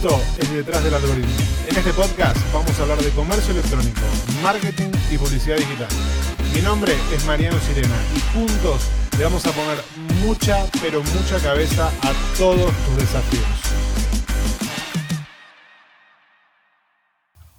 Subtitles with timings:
[0.00, 1.32] Esto es Detrás del Algoritmo.
[1.68, 4.00] En este podcast vamos a hablar de comercio electrónico,
[4.44, 5.88] marketing y publicidad digital.
[6.54, 8.88] Mi nombre es Mariano Sirena y juntos
[9.18, 9.78] le vamos a poner
[10.24, 13.44] mucha, pero mucha cabeza a todos tus desafíos.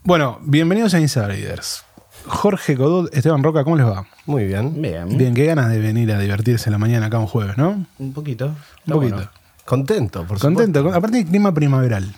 [0.04, 1.84] Bueno, bienvenidos a Insiders.
[2.26, 4.08] Jorge Codot, Esteban Roca, ¿cómo les va?
[4.26, 4.82] Muy bien.
[4.82, 5.10] Bien.
[5.18, 7.86] Bien, qué ganas de venir a divertirse la mañana acá un jueves, ¿no?
[7.98, 8.46] Un poquito.
[8.86, 9.16] Un poquito.
[9.16, 9.30] bueno.
[9.66, 10.80] Contento, por Contento.
[10.80, 10.98] supuesto.
[10.98, 12.16] Aparte clima primaveral.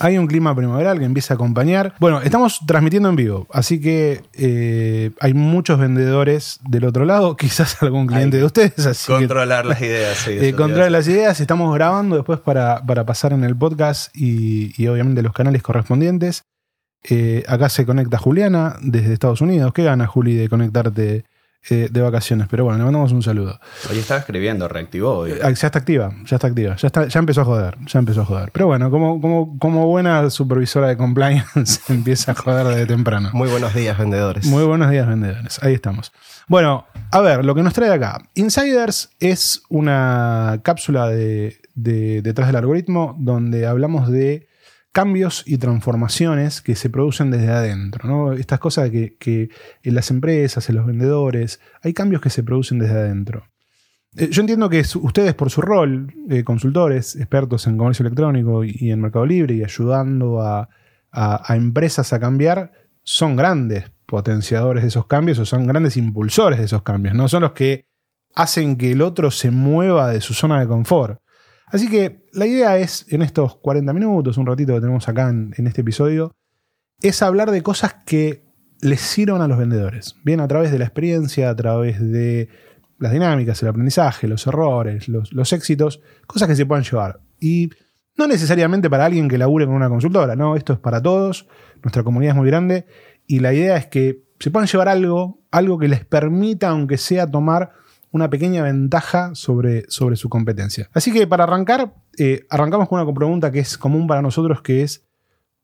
[0.00, 1.94] Hay un clima primaveral que empieza a acompañar.
[2.00, 7.82] Bueno, estamos transmitiendo en vivo, así que eh, hay muchos vendedores del otro lado, quizás
[7.82, 8.86] algún cliente de ustedes.
[8.86, 10.30] Así que, Controlar las ideas, sí.
[10.40, 14.86] eh, controlar las ideas, estamos grabando después para, para pasar en el podcast y, y
[14.88, 16.44] obviamente los canales correspondientes.
[17.08, 19.72] Eh, acá se conecta Juliana desde Estados Unidos.
[19.72, 21.24] ¿Qué gana, Juli, de conectarte
[21.70, 22.48] eh, de vacaciones?
[22.50, 23.58] Pero bueno, le mandamos un saludo.
[23.90, 25.32] Hoy estaba escribiendo, reactivó hoy.
[25.42, 26.76] Ah, Ya está activa, ya está activa.
[26.76, 28.50] Ya, está, ya empezó a joder, ya empezó a joder.
[28.52, 33.30] Pero bueno, como, como, como buena supervisora de compliance, empieza a joder desde temprano.
[33.32, 34.46] Muy buenos días, vendedores.
[34.46, 35.62] Muy buenos días, vendedores.
[35.62, 36.12] Ahí estamos.
[36.48, 38.20] Bueno, a ver, lo que nos trae acá.
[38.34, 44.48] Insiders es una cápsula de, de- detrás del algoritmo donde hablamos de
[44.92, 48.06] cambios y transformaciones que se producen desde adentro.
[48.08, 48.32] ¿no?
[48.34, 49.48] Estas cosas que,
[49.82, 53.44] en las empresas, en los vendedores, hay cambios que se producen desde adentro.
[54.16, 58.90] Eh, Yo entiendo que ustedes, por su rol, eh, consultores, expertos en comercio electrónico y,
[58.90, 60.68] en Mercado Libre y ayudando a,
[61.10, 66.58] a- a empresas a cambiar, son grandes potenciadores de esos cambios o son grandes impulsores
[66.58, 67.14] de esos cambios.
[67.14, 67.86] No son los que
[68.34, 71.21] hacen que el otro se mueva de su zona de confort.
[71.72, 75.66] Así que la idea es, en estos 40 minutos, un ratito que tenemos acá en,
[75.66, 76.36] este episodio,
[77.00, 78.44] es hablar de cosas que
[78.82, 80.16] les sirvan a los vendedores.
[80.22, 82.50] Bien, a través de la experiencia, a través de
[82.98, 87.20] las dinámicas, el aprendizaje, los errores, los, los éxitos, cosas que se puedan llevar.
[87.40, 87.70] Y
[88.18, 91.48] no necesariamente para alguien que labure con una consultora, no, esto es para todos,
[91.82, 92.84] nuestra comunidad es muy grande
[93.26, 97.26] y la idea es que se puedan llevar algo, algo que les permita, aunque sea,
[97.26, 97.72] tomar
[98.12, 100.88] una pequeña ventaja sobre, sobre su competencia.
[100.92, 104.82] Así que para arrancar, eh, arrancamos con una pregunta que es común para nosotros, que
[104.82, 105.06] es,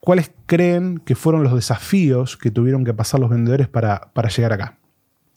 [0.00, 4.54] ¿cuáles creen que fueron los desafíos que tuvieron que pasar los vendedores para, para llegar
[4.54, 4.78] acá?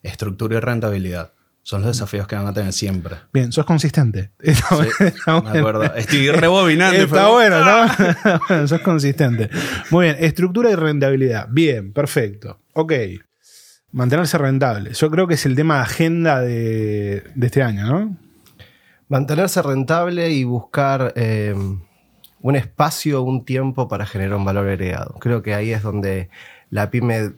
[0.01, 1.33] Estructura y rentabilidad.
[1.63, 3.17] Son los desafíos que van a tener siempre.
[3.31, 4.31] Bien, sos consistente.
[4.39, 5.83] Está, Sí, está Me acuerdo.
[5.93, 6.97] Estoy rebobinando.
[6.97, 8.39] Está bueno, ¿no?
[8.47, 9.49] Bueno, sos consistente.
[9.91, 11.47] Muy bien, estructura y rentabilidad.
[11.51, 12.61] Bien, perfecto.
[12.73, 12.93] Ok.
[13.91, 14.93] Mantenerse rentable.
[14.93, 18.17] Yo creo que es el tema de agenda de, este año, ¿no?
[19.09, 21.53] Mantenerse rentable y buscar eh,
[22.39, 25.15] un espacio, un tiempo para generar un valor agregado.
[25.19, 26.29] Creo que ahí es donde
[26.69, 27.33] la pyme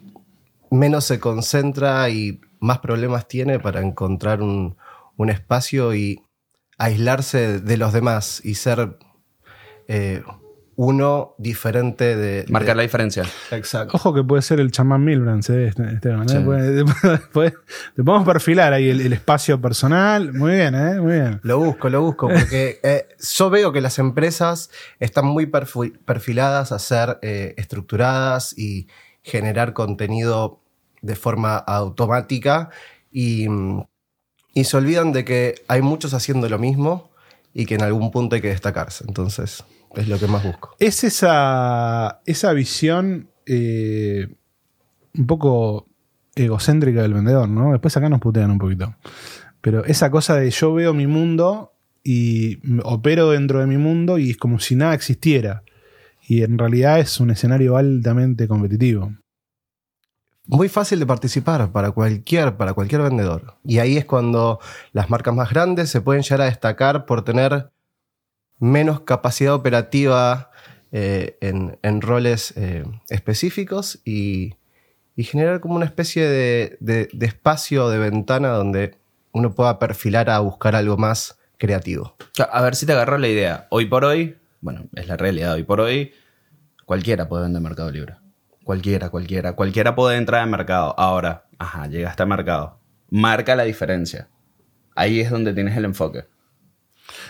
[0.70, 4.78] menos se concentra y más problemas tiene para encontrar un,
[5.18, 6.22] un espacio y
[6.78, 8.98] aislarse de los demás y ser
[9.88, 10.24] eh,
[10.76, 12.46] uno diferente de...
[12.50, 13.24] Marcar de- la diferencia.
[13.52, 13.96] Exacto.
[13.96, 15.68] Ojo que puede ser el chamán Milbrand, ¿eh?
[15.68, 16.30] Este- Esteban, ¿eh?
[16.30, 16.38] Sí.
[16.44, 16.84] Puede-
[17.32, 17.54] puede-
[17.96, 20.34] te podemos perfilar ahí el, el espacio personal.
[20.34, 21.00] Muy bien, ¿eh?
[21.00, 21.40] Muy bien.
[21.44, 23.08] Lo busco, lo busco, porque eh,
[23.38, 28.88] yo veo que las empresas están muy perfi- perfiladas a ser eh, estructuradas y
[29.22, 30.60] generar contenido
[31.02, 32.70] de forma automática
[33.12, 33.48] y,
[34.54, 37.12] y se olvidan de que hay muchos haciendo lo mismo
[37.54, 39.04] y que en algún punto hay que destacarse.
[39.08, 40.76] Entonces, es lo que más busco.
[40.80, 44.28] Es esa, esa visión eh,
[45.16, 45.88] un poco
[46.36, 47.72] egocéntrica del vendedor, ¿no?
[47.72, 48.96] Después acá nos putean un poquito.
[49.62, 51.74] Pero esa cosa de yo veo mi mundo
[52.04, 55.64] y opero dentro de mi mundo y es como si nada existiera.
[56.28, 59.14] Y en realidad es un escenario altamente competitivo.
[60.46, 63.56] Muy fácil de participar para cualquier, para cualquier vendedor.
[63.64, 64.60] Y ahí es cuando
[64.92, 67.72] las marcas más grandes se pueden llegar a destacar por tener
[68.64, 70.52] menos capacidad operativa
[70.92, 74.56] eh, en, roles eh, específicos y,
[75.18, 78.98] generar como una especie de espacio, de ventana donde
[79.34, 82.16] uno pueda perfilar a buscar algo más creativo.
[82.52, 83.68] A ver si te agarró la idea.
[83.70, 85.54] Hoy por hoy, bueno, es la realidad.
[85.54, 86.14] Hoy por hoy,
[86.86, 88.16] cualquiera puede vender Mercado Libre.
[88.64, 89.54] Cualquiera, cualquiera.
[89.54, 90.98] Cualquiera puede entrar al mercado.
[90.98, 92.80] Ahora, ajá, llegaste al mercado.
[93.10, 94.30] Marca la diferencia.
[94.96, 96.26] Ahí es donde tienes el enfoque.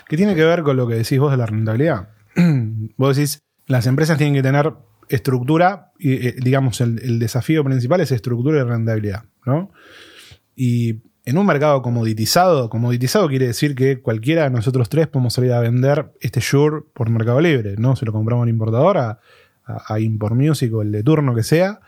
[0.07, 2.09] ¿Qué tiene que ver con lo que decís vos de la rentabilidad?
[2.97, 4.73] vos decís, las empresas tienen que tener
[5.09, 9.71] estructura y, eh, digamos, el, el desafío principal es estructura y rentabilidad, ¿no?
[10.55, 15.53] Y en un mercado comoditizado, comoditizado quiere decir que cualquiera de nosotros tres podemos salir
[15.53, 17.95] a vender este Shure por Mercado Libre, ¿no?
[17.95, 19.19] Se lo compramos al importador, a,
[19.65, 21.79] a, a Import Music o el de turno que sea,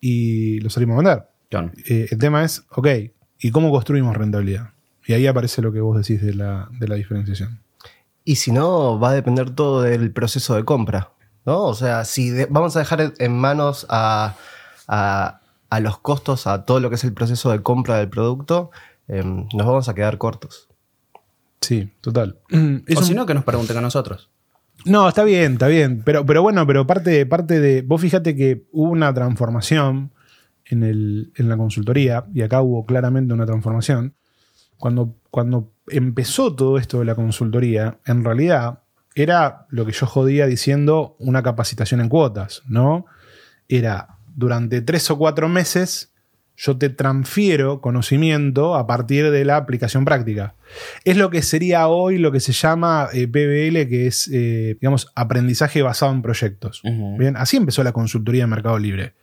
[0.00, 1.24] y lo salimos a vender.
[1.50, 1.72] John.
[1.88, 2.88] Eh, el tema es, ok,
[3.40, 4.70] ¿y cómo construimos rentabilidad?
[5.08, 7.60] Y ahí aparece lo que vos decís de la, de la diferenciación.
[8.24, 11.10] Y si no, va a depender todo del proceso de compra.
[11.46, 11.64] ¿no?
[11.64, 14.36] O sea, si de- vamos a dejar en manos a,
[14.86, 15.40] a-
[15.70, 18.70] a los costos, a todo lo que es el proceso de compra del producto,
[19.08, 20.68] em, nos vamos a quedar cortos.
[21.62, 22.38] Sí, total.
[22.86, 24.28] Es o si no, que nos pregunten a nosotros.
[24.84, 26.02] No, está bien, está bien.
[26.04, 27.80] Pero, pero bueno, pero parte, parte de.
[27.82, 30.12] Vos fíjate que hubo una transformación
[30.66, 34.14] en, el, en la consultoría, y acá hubo claramente una transformación.
[34.78, 38.80] Cuando, cuando empezó todo esto de la consultoría, en realidad
[39.14, 43.06] era lo que yo jodía diciendo una capacitación en cuotas, ¿no?
[43.68, 46.12] Era durante tres o cuatro meses
[46.58, 50.56] yo te transfiero conocimiento a partir de la aplicación práctica.
[51.04, 55.12] Es lo que sería hoy lo que se llama eh, PBL, que es, eh, digamos,
[55.14, 56.82] aprendizaje basado en proyectos.
[57.16, 59.14] Bien, así empezó la consultoría en Mercado Libre.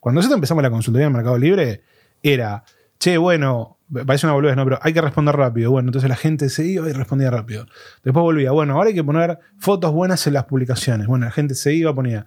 [0.00, 1.82] Cuando nosotros empezamos la consultoría en Mercado Libre,
[2.20, 2.64] era,
[2.98, 4.64] che, bueno, parece una boludez, ¿no?
[4.64, 5.70] Pero hay que responder rápido.
[5.70, 7.66] Bueno, entonces la gente se iba y respondía rápido.
[8.02, 11.06] Después volvía, bueno, ahora hay que poner fotos buenas en las publicaciones.
[11.06, 12.26] Bueno, la gente se iba, ponía.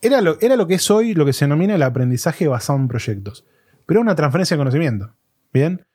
[0.00, 2.88] Era lo, era lo que es hoy lo que se denomina el aprendizaje basado en
[2.88, 3.44] proyectos.
[3.86, 5.14] Pero una transferencia de conocimiento.
[5.52, 5.86] ¿Bien?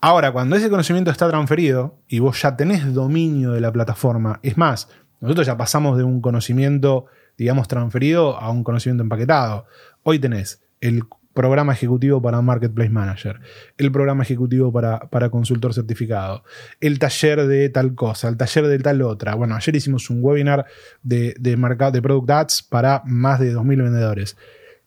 [0.00, 4.56] Ahora, cuando ese conocimiento está transferido y vos ya tenés dominio de la plataforma, es
[4.56, 4.88] más,
[5.20, 7.06] nosotros ya pasamos de un conocimiento,
[7.36, 9.66] digamos, transferido a un conocimiento empaquetado.
[10.04, 11.02] Hoy tenés el
[11.38, 13.38] programa ejecutivo para Marketplace Manager,
[13.76, 16.42] el programa ejecutivo para, para consultor certificado,
[16.80, 19.36] el taller de tal cosa, el taller de tal otra.
[19.36, 20.66] Bueno, ayer hicimos un webinar
[21.04, 24.36] de, de, de Product Ads para más de 2.000 vendedores.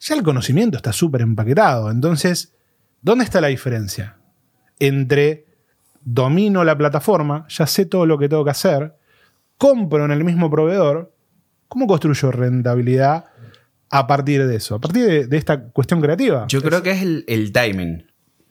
[0.01, 1.89] Ya el conocimiento está súper empaquetado.
[1.89, 2.53] Entonces,
[3.01, 4.17] ¿dónde está la diferencia?
[4.77, 5.45] Entre
[6.03, 8.97] domino la plataforma, ya sé todo lo que tengo que hacer,
[9.57, 11.15] compro en el mismo proveedor,
[11.69, 13.27] ¿cómo construyo rentabilidad
[13.91, 14.75] a partir de eso?
[14.75, 16.45] A partir de, de esta cuestión creativa.
[16.47, 18.05] Yo creo que es el, el timing.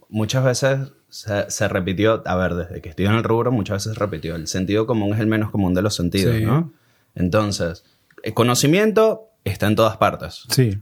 [0.09, 3.95] Muchas veces se, se repitió, a ver, desde que estoy en el rubro, muchas veces
[3.95, 4.37] se repitió.
[4.37, 6.45] El sentido común es el menos común de los sentidos, Sí.
[6.45, 6.73] ¿no?
[7.15, 7.85] Entonces,
[8.23, 10.45] el conocimiento está en todas partes.
[10.51, 10.79] Sí,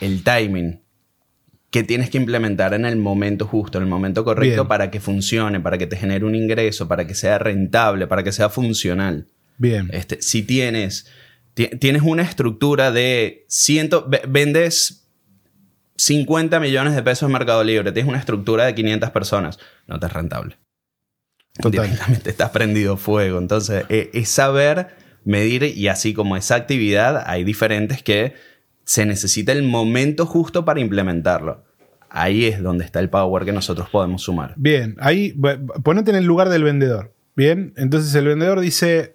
[0.00, 0.80] El timing
[1.70, 4.68] que tienes que implementar en el momento justo, en el momento correcto Bien.
[4.68, 8.30] para que funcione, para que te genere un ingreso, para que sea rentable, para que
[8.32, 9.26] sea funcional.
[9.58, 9.88] bien.
[9.92, 11.10] Este, si tienes, ti-
[11.54, 15.08] tienes una estructura de ciento, ve- vendes
[15.96, 20.06] 50 millones de pesos en Mercado Libre, tienes una estructura de 500 personas, no te
[20.06, 20.58] es rentable.
[21.60, 21.82] Total.
[21.84, 23.38] Directamente estás prendido fuego.
[23.38, 24.88] Entonces, eh, es saber
[25.24, 28.34] medir y así como esa actividad, hay diferentes que
[28.84, 31.64] se necesita el momento justo para implementarlo.
[32.10, 34.54] Ahí es donde está el power que nosotros podemos sumar.
[34.56, 35.32] Bien, ahí
[35.84, 37.14] ponete en el lugar del vendedor.
[37.36, 39.13] Bien, entonces el vendedor dice,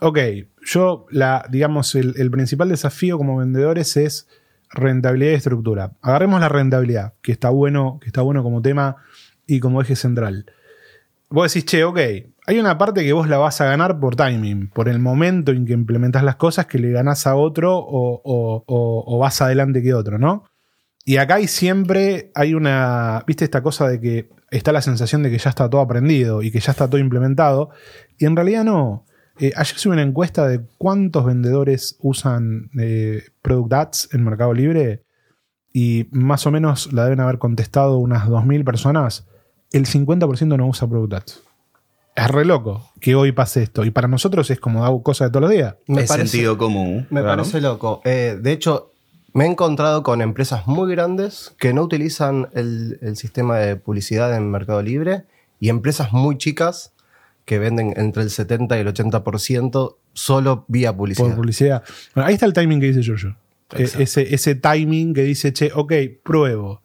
[0.00, 0.18] ok,
[0.64, 4.28] yo la, digamos, el, principal desafío como vendedores es
[4.70, 5.92] rentabilidad y estructura.
[6.02, 8.96] Agarremos la rentabilidad, que está bueno, que está bueno como tema
[9.46, 10.46] y como eje central.
[11.28, 11.98] Vos decís, che, ok,
[12.46, 15.64] hay una parte que vos la vas a ganar por timing, por el momento en
[15.66, 20.18] que implementás las cosas que le ganás a otro o- o vas adelante que otro,
[20.18, 20.44] ¿no?
[21.04, 25.30] Y acá hay siempre, hay una, viste esta cosa de que está la sensación de
[25.30, 27.70] que ya está todo aprendido y que ya está todo implementado.
[28.18, 29.06] Y en realidad no.
[29.40, 35.02] Eh, ayer subí una encuesta de cuántos vendedores usan eh, Product Ads en Mercado Libre
[35.72, 39.26] y más o menos la deben haber contestado unas 2.000 personas.
[39.72, 41.40] El 50% no usa Product Ads.
[42.16, 43.84] Es re loco que hoy pase esto.
[43.84, 45.76] Y para nosotros es como cosas de todos los días.
[45.86, 47.06] Me es parece- sentido común.
[47.10, 47.36] Me claro.
[47.42, 48.02] parece loco.
[48.04, 48.90] Eh, de hecho,
[49.32, 54.36] me he encontrado con empresas muy grandes que no utilizan el, el sistema de publicidad
[54.36, 55.22] en Mercado Libre
[55.60, 56.92] y empresas muy chicas
[57.50, 61.26] que venden entre el 70 y el 80% solo vía publicidad.
[61.26, 61.82] por publicidad.
[62.14, 63.36] Bueno, ahí está el timing que dice Giorgio.
[63.74, 65.92] Eh, ese, ese timing que dice, che, ok,
[66.22, 66.82] pruebo.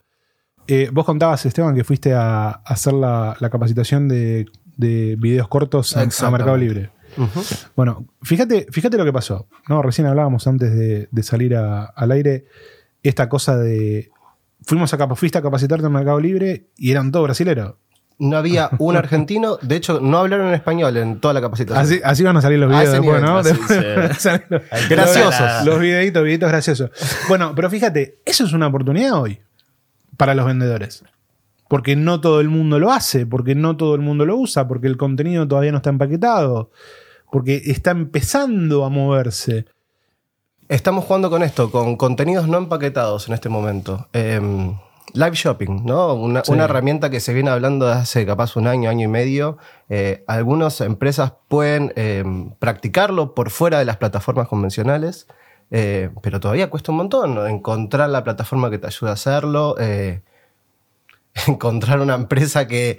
[0.66, 4.46] Eh, vos contabas, Esteban, que fuiste a, a hacer la, la capacitación de,
[4.76, 6.30] de videos cortos a- a.
[6.32, 6.90] Mercado Libre.
[7.16, 7.40] Ujú.
[7.76, 9.46] Bueno, fíjate, fíjate lo que pasó.
[9.68, 12.46] No, recién hablábamos antes de, de salir a- al aire
[13.04, 14.10] esta cosa de.
[14.62, 17.74] Fuimos a fuiste a capacitarte en Mercado Libre y eran todos brasileros.
[18.18, 21.84] No había un argentino, de hecho, no hablaron en español en toda la capacitación.
[21.84, 23.38] Así, así van a salir los videos después, ¿no?
[23.38, 24.28] así, sí.
[24.88, 25.66] Graciosos.
[25.66, 26.90] Los videitos, videitos graciosos.
[27.28, 29.40] Bueno, pero fíjate, eso es una oportunidad hoy
[30.16, 31.04] para los vendedores.
[31.68, 34.86] Porque no todo el mundo lo hace, porque no todo el mundo lo usa, porque
[34.86, 36.70] el contenido todavía no está empaquetado,
[37.30, 39.66] porque está empezando a moverse.
[40.68, 44.08] Estamos jugando con esto, con contenidos no empaquetados en este momento.
[44.12, 44.40] Eh,
[45.14, 46.14] live shopping, ¿no?
[46.14, 46.52] Una, Sí.
[46.52, 49.58] una herramienta que se viene hablando desde hace capaz un año, año y medio.
[49.88, 52.24] Eh, algunas empresas pueden eh,
[52.58, 55.26] practicarlo por fuera de las plataformas convencionales,
[55.70, 57.46] eh, pero todavía cuesta un montón ¿no?
[57.46, 60.22] encontrar la plataforma que te ayude a hacerlo, eh,
[61.46, 62.98] encontrar una empresa que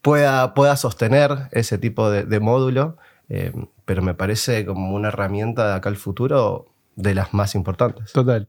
[0.00, 2.96] pueda, pueda sostener ese tipo de, de módulo.
[3.28, 3.52] eh,
[3.84, 6.66] pero me parece como una herramienta de acá al futuro
[6.96, 8.12] de las más importantes.
[8.12, 8.48] Total.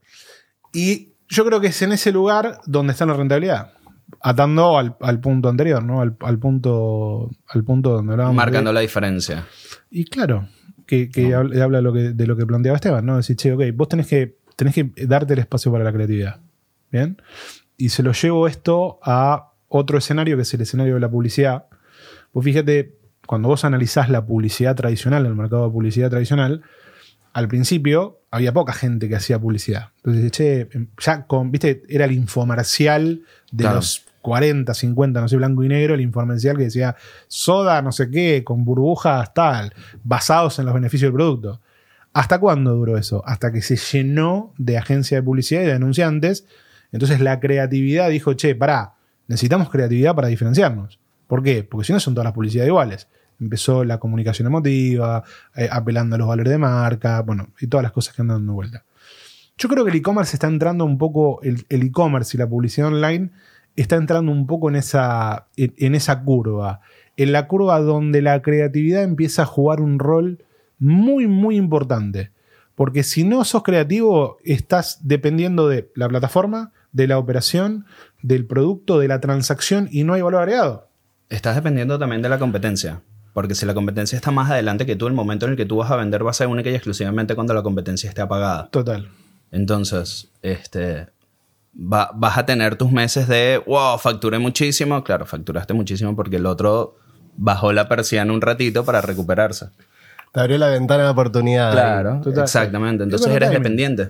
[0.74, 3.74] Y yo creo que es en ese lugar donde está la rentabilidad.
[4.22, 6.02] Atando al, al punto anterior, ¿no?
[6.02, 8.36] Al, al punto, al punto donde hablábamos.
[8.36, 9.46] Marcando de- la diferencia.
[9.90, 10.48] Y claro,
[10.86, 13.18] que, que habla, habla lo que, de lo que planteaba Esteban, ¿no?
[13.18, 16.40] Decir, che, ok, vos tenés que, tenés que darte el espacio para la creatividad.
[16.92, 17.22] ¿Bien?
[17.76, 21.66] Y se lo llevo esto a otro escenario, que es el escenario de la publicidad.
[22.32, 26.62] Vos fíjate, cuando vos analizás la publicidad tradicional, el mercado de publicidad tradicional,
[27.34, 29.90] al principio había poca gente que hacía publicidad.
[29.98, 33.22] Entonces, che, ya con, viste, era el infomercial
[33.52, 33.78] de Claro.
[33.78, 36.96] los 40, 50, no sé, blanco y negro, el infomercial que decía
[37.28, 39.74] soda, no sé qué, con burbujas tal,
[40.04, 41.60] basados en los beneficios del producto.
[42.14, 43.24] ¿Hasta cuándo duró eso?
[43.26, 46.46] Hasta que se llenó de agencias de publicidad y de denunciantes.
[46.92, 48.94] Entonces la creatividad dijo, che, pará,
[49.28, 51.00] necesitamos creatividad para diferenciarnos.
[51.28, 51.64] ¿Por qué?
[51.64, 53.08] Porque si no son todas las publicidades iguales.
[53.40, 55.24] Empezó la comunicación emotiva,
[55.56, 58.54] eh, apelando a los valores de marca, bueno, y todas las cosas que andan dando
[58.54, 58.86] vuelta.
[59.58, 63.32] Yo creo que el e-commerce está entrando un poco, el e-commerce y la publicidad online
[63.76, 66.82] está entrando un poco en esa, en esa curva.
[67.18, 70.44] En la curva donde la creatividad empieza a jugar un rol
[70.80, 72.32] muy, muy importante.
[72.76, 77.86] Porque si no sos creativo, estás dependiendo de la plataforma, de la operación,
[78.22, 80.90] del producto, de la transacción y no hay valor agregado.
[81.30, 83.02] Estás dependiendo también de la competencia.
[83.34, 85.78] Porque si la competencia está más adelante que tú, el momento en el que tú
[85.78, 88.70] vas a vender va a ser única y exclusivamente cuando la competencia esté apagada.
[88.70, 89.10] Total.
[89.52, 91.08] Entonces, este,
[91.76, 95.04] va- vas a tener tus meses de, wow, facturé muchísimo.
[95.04, 96.98] Claro, facturaste muchísimo porque el otro
[97.36, 99.68] bajó la persiana un ratito para recuperarse.
[100.34, 101.72] Te abrió la ventana de oportunidad.
[101.74, 102.46] Claro, total.
[102.46, 103.04] exactamente.
[103.04, 103.54] Entonces con timing.
[103.54, 104.06] dependiente.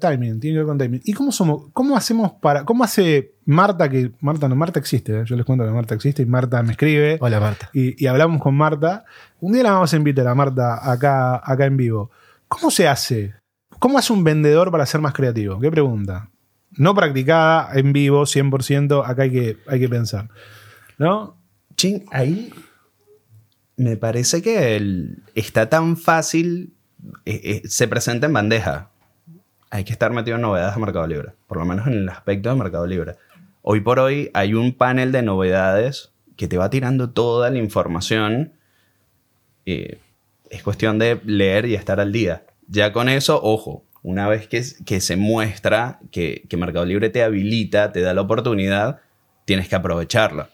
[0.00, 1.00] Timing, tiene que ver con timing.
[1.04, 1.70] ¿Y cómo somos?
[1.72, 2.64] ¿Cómo hacemos para.?
[2.64, 4.10] ¿Cómo hace Marta que.
[4.18, 5.22] Marta no, Marta existe, ¿eh?
[5.24, 7.16] yo les cuento que Marta existe y Marta me escribe.
[7.20, 7.70] Hola, Marta.
[7.72, 9.04] y, y hablamos con Marta.
[9.40, 12.10] Un día la vamos a invitar a Marta acá, acá en vivo.
[12.48, 13.34] ¿Cómo se hace?
[13.78, 15.60] ¿Cómo hace un vendedor para ser más creativo?
[15.60, 16.28] ¿Qué pregunta?
[16.72, 20.28] No practicada, en vivo, 100%, acá hay que, hay que pensar.
[20.98, 21.36] ¿No?
[21.76, 22.52] Ching, ahí
[23.82, 26.72] me parece que el- está tan fácil,
[27.24, 28.90] eh, eh, se presenta en bandeja.
[29.70, 32.50] Hay que estar metido en novedades de Mercado Libre, por lo menos en el aspecto
[32.50, 33.14] de Mercado Libre.
[33.62, 38.52] Hoy por hoy hay un panel de novedades que te va tirando toda la información.
[39.66, 39.98] Eh,
[40.50, 42.44] es cuestión de leer y estar al día.
[42.68, 44.62] Ya con eso, ojo, una vez que,
[45.00, 49.00] se muestra que, que Mercado Libre te habilita, te da la oportunidad,
[49.44, 50.50] tienes que aprovecharla.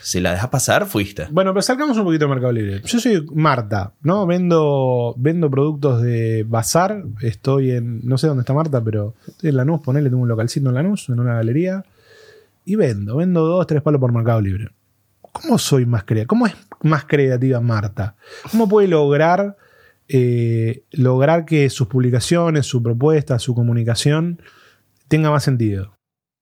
[0.00, 1.26] Si la dejas pasar, fuiste.
[1.30, 2.82] Bueno, pero salgamos un poquito de Mercado Libre.
[2.84, 4.26] Yo soy Marta, ¿no?
[4.26, 7.04] Vendo, vendo productos de bazar.
[7.20, 8.00] Estoy en.
[8.04, 11.08] No sé dónde está Marta, pero estoy en Lanús, ponele, tengo un localcito en Lanús,
[11.08, 11.84] en una galería.
[12.64, 14.68] Y vendo, vendo dos, tres palos por Mercado Libre.
[15.20, 16.28] ¿Cómo soy más creativa?
[16.28, 18.16] ¿Cómo es más creativa Marta?
[18.50, 19.56] ¿Cómo puede lograr,
[20.08, 24.40] eh, lograr que sus publicaciones, su propuesta, su comunicación
[25.08, 25.96] tenga más sentido?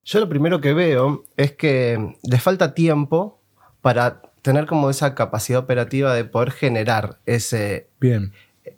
[0.05, 3.41] Yo lo primero que veo es que le falta tiempo
[3.81, 8.33] para tener como esa capacidad operativa de poder generar ese, Bien.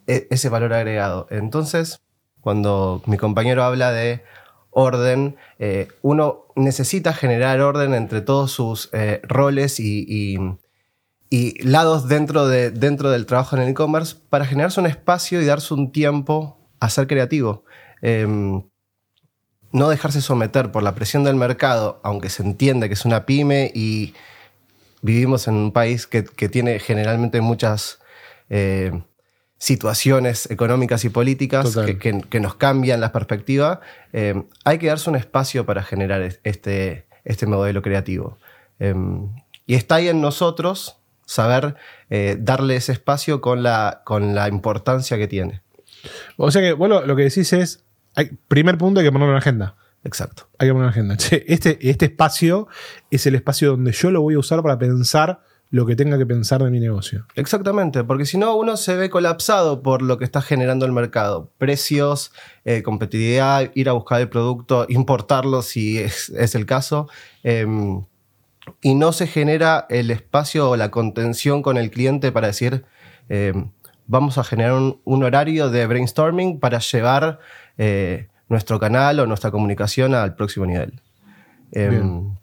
[0.07, 1.27] e- ese valor agregado.
[1.31, 2.01] Entonces,
[2.41, 4.23] cuando mi compañero habla de
[4.71, 10.39] orden, eh, uno necesita generar orden entre todos sus eh, roles y, y-
[11.31, 15.47] y lados dentro, de, dentro del trabajo en el e-commerce para generarse un espacio y
[15.47, 17.65] darse un tiempo a ser creativo.
[18.03, 18.65] Em,
[19.73, 23.71] no dejarse someter por la presión del mercado, aunque se entiende que es una pyme
[23.75, 24.15] y
[25.01, 27.99] vivimos en un país que, que tiene generalmente muchas
[28.51, 28.93] eh,
[29.59, 33.81] situaciones económicas y políticas que, que- que nos cambian la perspectiva,
[34.13, 38.39] eh, hay que darse un espacio para generar es- este, este modelo creativo.
[38.81, 38.95] Eh,
[39.67, 41.77] y está ahí en nosotros saber
[42.11, 45.63] eh, darle ese espacio con la, con la importancia que tiene.
[46.37, 47.85] O sea que lo, lo que decís es.
[48.15, 49.77] Hay- primer punto, hay que ponerlo en agenda.
[50.05, 50.49] Exacto.
[50.59, 51.17] Hay que poner una agenda.
[51.47, 52.67] Este, este espacio
[53.11, 55.41] es el espacio donde yo lo voy a usar para pensar
[55.71, 57.25] lo que tenga que pensar de mi negocio.
[57.35, 61.51] Exactamente, porque si no uno se ve colapsado por lo que está generando el mercado.
[61.57, 62.33] Precios,
[62.67, 67.09] eh, competitividad, ir a buscar el producto, importarlo si es, es el caso.
[67.43, 68.05] em,
[68.83, 72.85] y no se genera el espacio o la contención con el cliente para decir,
[73.29, 73.71] em,
[74.07, 77.39] vamos a generar un, un horario de brainstorming para llevar
[77.79, 81.01] eh, nuestro canal o nuestra comunicación al próximo nivel.
[81.73, 82.37] Bien.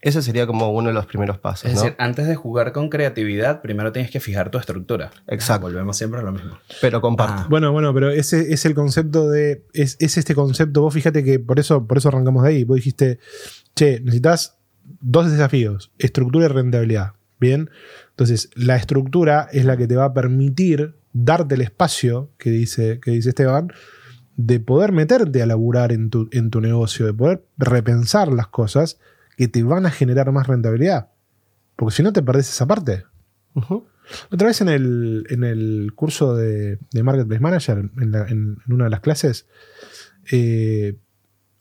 [0.00, 1.70] ese sería como uno de los primeros pasos.
[1.70, 1.82] Es ¿no?
[1.82, 5.10] decir, antes de jugar con creatividad, primero tienes que fijar tu estructura.
[5.26, 5.66] Exacto.
[5.66, 6.58] Volvemos siempre a lo mismo.
[6.80, 7.42] Pero comparto.
[7.42, 7.46] Ah.
[7.50, 9.62] Bueno, bueno, pero ese es el concepto de.
[9.74, 10.80] Es, es este concepto.
[10.80, 12.64] Vos fíjate que por eso, por eso arrancamos de ahí.
[12.64, 13.18] Vos dijiste,
[13.74, 14.56] che, necesitas
[15.00, 17.12] dos desafíos: estructura y rentabilidad.
[17.38, 17.68] Bien.
[18.10, 23.00] Entonces, la estructura es la que te va a permitir darte el espacio que dice,
[23.00, 23.72] que dice Esteban
[24.36, 28.98] de poder meterte a laburar en tu, en tu negocio, de poder repensar las cosas
[29.36, 31.10] que te van a generar más rentabilidad.
[31.74, 33.04] Porque si no te perdés esa parte.
[34.30, 38.72] Otra vez en el, en el curso de, de Marketplace Manager, en, la- en- en
[38.72, 39.46] una de las clases,
[40.30, 40.96] eh,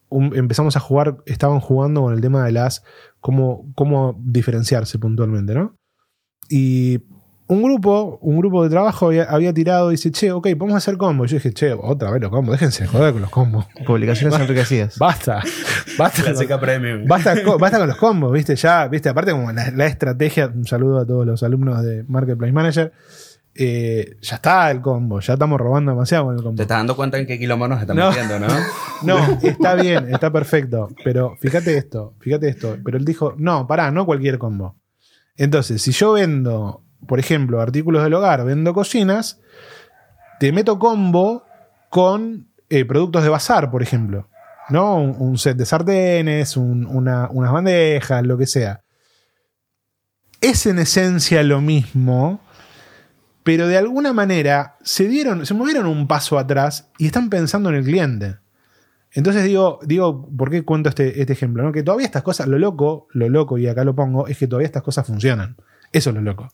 [0.09, 2.83] un- empezamos a jugar, estaban jugando con el tema de las,
[3.19, 5.75] cómo, cómo diferenciarse puntualmente, ¿no?
[6.49, 6.99] Y
[7.47, 10.97] un grupo, un grupo de trabajo había, había tirado y dice, che, ok, podemos hacer
[10.97, 11.29] combos.
[11.29, 13.65] Yo dije, che, otra vez los combos, déjense de joder con los combos.
[13.85, 14.97] Publicaciones enriquecidas.
[14.99, 15.41] Basta,
[15.97, 16.23] basta.
[16.23, 17.05] con- Clásica premium.
[17.07, 18.55] Basta, basta con los combos, ¿viste?
[18.55, 19.09] Ya, ¿viste?
[19.09, 22.91] Aparte, como la, la estrategia, un saludo a todos los alumnos de Marketplace Manager.
[23.53, 26.55] eh, ya está el combo, ya estamos robando demasiado con el combo.
[26.57, 28.09] Te estás dando cuenta en qué quilombo nos estamos No.
[28.09, 28.53] metiendo, ¿no?
[29.03, 30.89] No, está bien, está perfecto.
[31.03, 32.77] Pero fíjate esto, fíjate esto.
[32.83, 34.77] Pero él dijo, no, pará, no cualquier combo.
[35.37, 39.39] Entonces, si yo vendo, por ejemplo, artículos del hogar, vendo cocinas,
[40.39, 41.43] te meto combo
[41.89, 44.27] con eh, productos de bazar, por ejemplo.
[44.69, 44.95] ¿No?
[44.97, 48.81] Un, set de sartenes, un- una- unas bandejas, lo que sea.
[50.41, 52.39] Es en esencia lo mismo,
[53.43, 57.75] pero de alguna manera se dieron, se movieron un paso atrás y están pensando en
[57.75, 58.37] el cliente.
[59.11, 61.63] Entonces digo, digo, ¿por qué cuento este, este ejemplo?
[61.63, 61.71] no?
[61.71, 64.65] Que todavía estas cosas, lo loco, lo loco, y acá lo pongo, es que todavía
[64.65, 65.55] estas cosas funcionan.
[65.95, 66.49] Eso es lo loco.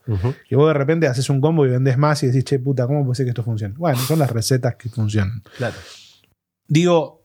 [0.48, 3.04] Que vos de repente haces un combo y vendes más y decís, che, puta, ¿cómo
[3.04, 3.74] puede ser que esto funcione?
[3.76, 5.42] Bueno, son las recetas que funcionan.
[5.58, 5.74] Claro.
[6.68, 7.24] Digo,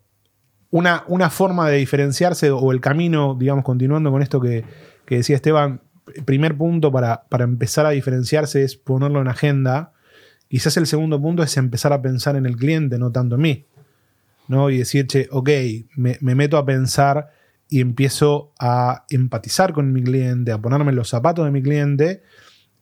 [0.71, 4.65] una, una forma de diferenciarse o el camino, digamos, continuando con esto que,
[5.05, 5.83] que decía Esteban,
[6.25, 9.93] primer punto para, para empezar a diferenciarse es ponerlo en agenda.
[10.49, 13.67] Quizás el segundo punto es empezar a pensar en el cliente, no tanto en mí.
[14.49, 14.71] ¿no?
[14.71, 15.51] Y decir, che, ok,
[15.97, 17.29] me, me meto a pensar
[17.69, 22.23] y empiezo a empatizar con mi cliente, a ponerme los zapatos de mi cliente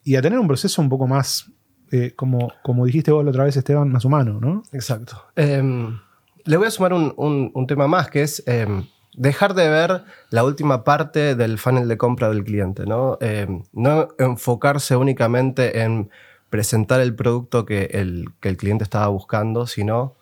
[0.03, 1.51] y a tener un proceso un poco más,
[1.91, 4.63] eh, como, como dijiste vos la otra vez, Esteban, más humano, ¿no?
[4.73, 5.25] Exacto.
[5.37, 5.99] Em,
[6.45, 8.85] le voy a sumar un, un- tema más, que es em,
[9.17, 13.17] dejar de ver la última parte del funnel de compra del cliente, ¿no?
[13.23, 16.11] Em, no enfocarse únicamente en
[16.51, 20.15] presentar el producto que el, que el cliente estaba buscando, sino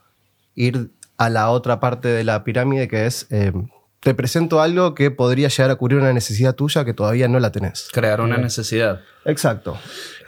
[0.55, 3.27] ir a la otra parte de la pirámide, que es,
[4.03, 7.53] te presento algo que podría llegar a cubrir una necesidad tuya que todavía no la
[7.53, 7.89] tenés.
[7.93, 9.01] Crear una necesidad.
[9.25, 9.79] Exacto.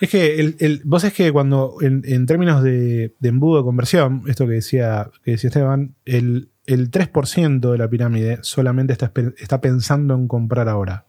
[0.01, 3.65] Es que el, el- vos es que cuando, en, en términos de, de embudo de
[3.65, 9.13] conversión, esto que decía, que decía Esteban, el, el 3% de la pirámide solamente está,
[9.39, 11.07] está pensando en comprar ahora.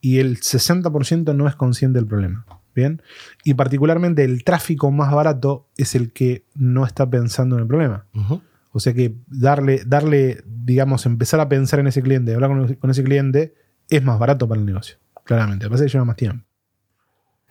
[0.00, 2.44] Y el 60% no es consciente del problema.
[2.74, 3.02] ¿Bien?
[3.44, 8.06] Y particularmente el tráfico más barato es el que no está pensando en el problema.
[8.14, 8.40] Ujú.
[8.72, 12.90] O sea que darle, darle, digamos, empezar a pensar en ese cliente, hablar con, con
[12.90, 13.54] ese cliente,
[13.88, 14.96] es más barato para el negocio.
[15.24, 15.68] Claramente.
[15.68, 16.46] Lo que lleva más tiempo.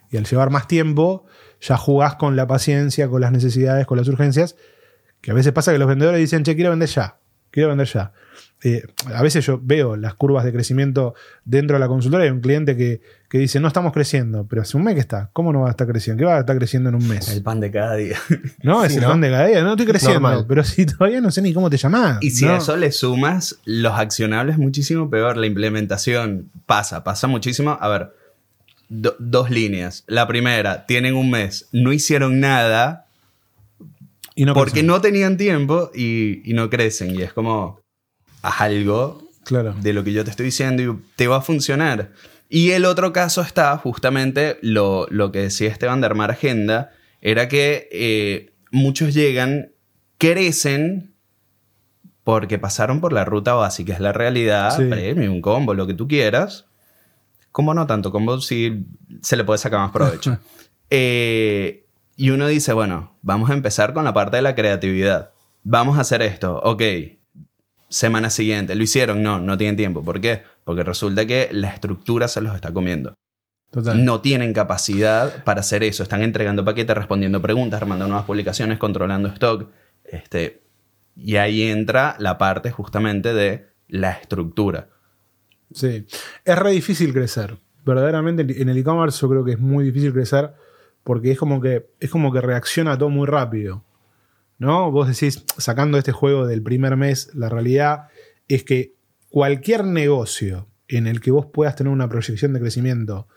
[0.09, 1.25] Y al llevar más tiempo,
[1.61, 4.57] ya jugás con la paciencia, con las necesidades, con las urgencias.
[5.21, 7.19] Que a veces pasa que los vendedores dicen, che, quiero vender ya.
[7.49, 8.11] Quiero vender ya.
[8.63, 12.31] Eh, a veces yo veo las curvas de crecimiento dentro de la consultora y hay
[12.31, 15.31] un cliente que, que dice, no estamos creciendo, pero hace un mes que está.
[15.33, 16.21] ¿Cómo no va a estar creciendo?
[16.21, 17.27] ¿Qué va a estar creciendo en un mes?
[17.29, 18.17] El pan de cada día.
[18.63, 19.09] No, es Sí, el ¿no?
[19.09, 19.63] pan de cada día.
[19.63, 20.45] No estoy creciendo, Normal.
[20.47, 22.19] pero si todavía no sé ni cómo te llamás.
[22.21, 22.51] Y si ¿no?
[22.53, 25.37] a eso le sumas los accionables, muchísimo peor.
[25.37, 27.77] La implementación pasa, pasa muchísimo.
[27.81, 28.11] A ver,
[28.89, 30.03] do- dos líneas.
[30.05, 33.07] La primera, tienen un mes, no hicieron nada
[34.35, 34.87] Y no porque crecen.
[34.87, 37.15] no tenían tiempo y, y no crecen.
[37.15, 37.79] Y es como,
[38.41, 39.73] haz algo Claro.
[39.81, 42.11] de lo que yo te estoy diciendo y te va a funcionar.
[42.49, 47.47] Y el otro caso está justamente lo, lo que decía Esteban de armar agenda, era
[47.47, 49.71] que eh, muchos llegan,
[50.17, 51.13] crecen
[52.23, 54.83] porque pasaron por la ruta básica, es la realidad, Sí.
[54.85, 56.65] premium, combo, lo que tú quieras.
[57.51, 58.85] Como no tanto combo, sí
[59.21, 60.37] se le puede sacar más provecho.
[60.93, 61.85] Eh,
[62.17, 65.31] y uno dice, bueno, vamos a empezar con la parte de la creatividad.
[65.63, 66.81] Vamos a hacer esto, ok.
[67.91, 69.21] Semana siguiente, ¿lo hicieron?
[69.21, 70.01] No, no tienen tiempo.
[70.01, 70.43] ¿Por qué?
[70.63, 73.15] Porque resulta que la estructura se los está comiendo.
[73.69, 74.05] Total.
[74.05, 76.01] No tienen capacidad para hacer eso.
[76.01, 79.69] Están entregando paquetes, respondiendo preguntas, armando nuevas publicaciones, controlando stock.
[80.05, 80.63] Este,
[81.17, 84.87] y ahí entra la parte justamente de la estructura.
[85.73, 86.05] Sí.
[86.45, 87.57] Es re difícil crecer.
[87.83, 90.53] Verdaderamente en el e-commerce yo creo que es muy difícil crecer
[91.03, 93.83] porque es como que, es como que reacciona todo muy rápido.
[94.61, 94.91] ¿No?
[94.91, 98.09] Vos decís, sacando este juego del primer mes, la realidad
[98.47, 98.93] es que
[99.29, 103.27] cualquier negocio en el que vos puedas tener una proyección de crecimiento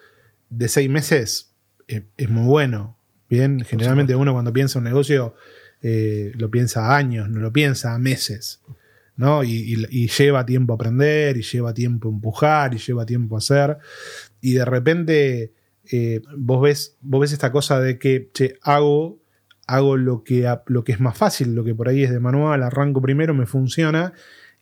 [0.50, 1.54] de seis meses
[1.88, 2.98] eh, es muy bueno.
[3.30, 5.34] Bien, generalmente uno cuando piensa un negocio
[5.80, 8.60] eh, lo piensa a años, no lo piensa a meses.
[9.16, 9.44] ¿no?
[9.44, 13.78] Y, y- y lleva tiempo aprender, y lleva tiempo empujar, y lleva tiempo hacer.
[14.42, 15.52] Y de repente
[15.90, 19.20] eh, vos, ves, vos ves esta cosa de que, che, hago,
[19.66, 22.62] hago lo que, lo que es más fácil, lo que por ahí es de manual,
[22.62, 24.12] arranco primero, me funciona,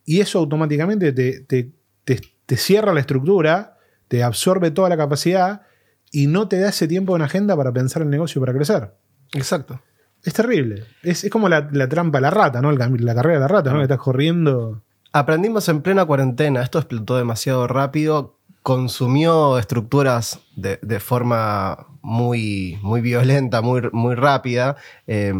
[0.05, 1.71] y eso automáticamente te, te-
[2.05, 5.63] te- te cierra la estructura, te absorbe toda la capacidad
[6.11, 8.93] y no te da ese tiempo en agenda para pensar el negocio para crecer.
[9.35, 9.81] Exacto.
[10.25, 10.85] Es terrible.
[11.03, 12.71] Es, es como la, la trampa de la rata, ¿no?
[12.71, 13.79] El cam- la carrera de la rata, ¿no?
[13.79, 14.83] Que estás corriendo.
[15.13, 23.01] Aprendimos en plena cuarentena, esto explotó demasiado rápido, consumió estructuras de, de forma muy, muy
[23.01, 24.77] violenta, muy, muy rápida.
[25.07, 25.35] Eh,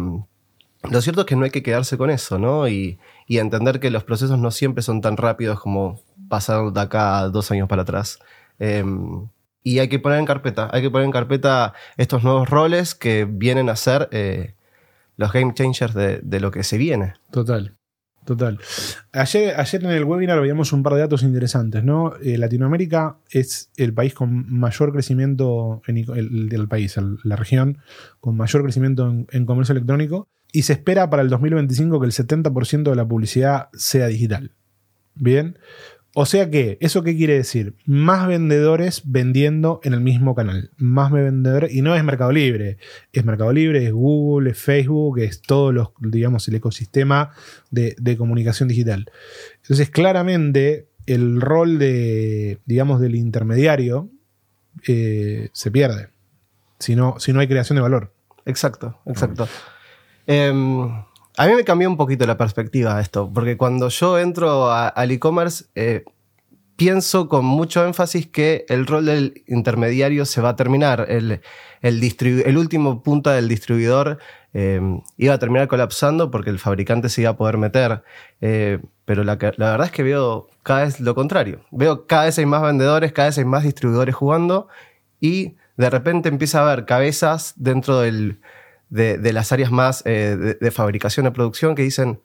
[0.89, 2.67] lo cierto es que no hay que quedarse con eso, ¿no?
[2.67, 7.29] Y, y entender que los procesos no siempre son tan rápidos como pasaron de acá
[7.29, 8.19] dos años para atrás.
[8.59, 8.83] Eh,
[9.63, 13.25] y hay que poner en carpeta, hay que poner en carpeta estos nuevos roles que
[13.25, 14.55] vienen a ser eh,
[15.15, 17.13] los game changers de, de lo que se viene.
[17.31, 17.77] Total.
[18.25, 18.57] Total.
[19.11, 22.13] Ayer, ayer en el webinar veíamos un par de datos interesantes, ¿no?
[22.21, 27.79] Eh, Latinoamérica es el país con mayor crecimiento, en, el, país, la región
[28.19, 32.11] con mayor crecimiento en, en comercio electrónico y se espera para el 2025 que el
[32.13, 34.51] 70% de la publicidad sea digital.
[35.15, 35.57] Bien.
[36.15, 37.75] O sea que, ¿eso qué quiere decir?
[37.85, 40.69] Más vendedores vendiendo en el mismo canal.
[40.77, 41.73] Más vendedores.
[41.73, 42.77] Y no es Mercado Libre.
[43.11, 47.31] Es Mercado Libre, es Google, es Facebook, es todo los, digamos, el ecosistema
[47.71, 49.09] de, de comunicación digital.
[49.63, 54.09] Entonces, claramente, el rol de, digamos, del intermediario
[54.87, 56.09] eh, se pierde.
[56.79, 58.13] Si no, si no hay creación de valor.
[58.45, 59.47] Exacto, exacto.
[60.27, 60.89] Em,
[61.37, 65.11] a mí me cambió un poquito la perspectiva esto, porque cuando yo entro a- al
[65.11, 66.03] e-commerce, eh,
[66.75, 71.05] pienso con mucho énfasis que el rol del intermediario se va a terminar.
[71.09, 74.19] El, último punta del distribuidor
[74.53, 78.03] em, iba a terminar colapsando porque el fabricante se iba a poder meter.
[78.41, 81.61] Eh, pero la, la verdad es que veo cada vez lo contrario.
[81.71, 84.67] Veo cada vez hay más vendedores, cada vez hay más distribuidores jugando
[85.19, 88.39] y de repente empieza a haber cabezas dentro del,
[88.93, 92.21] de, de las áreas más eh, de, de fabricación y producción que dicen,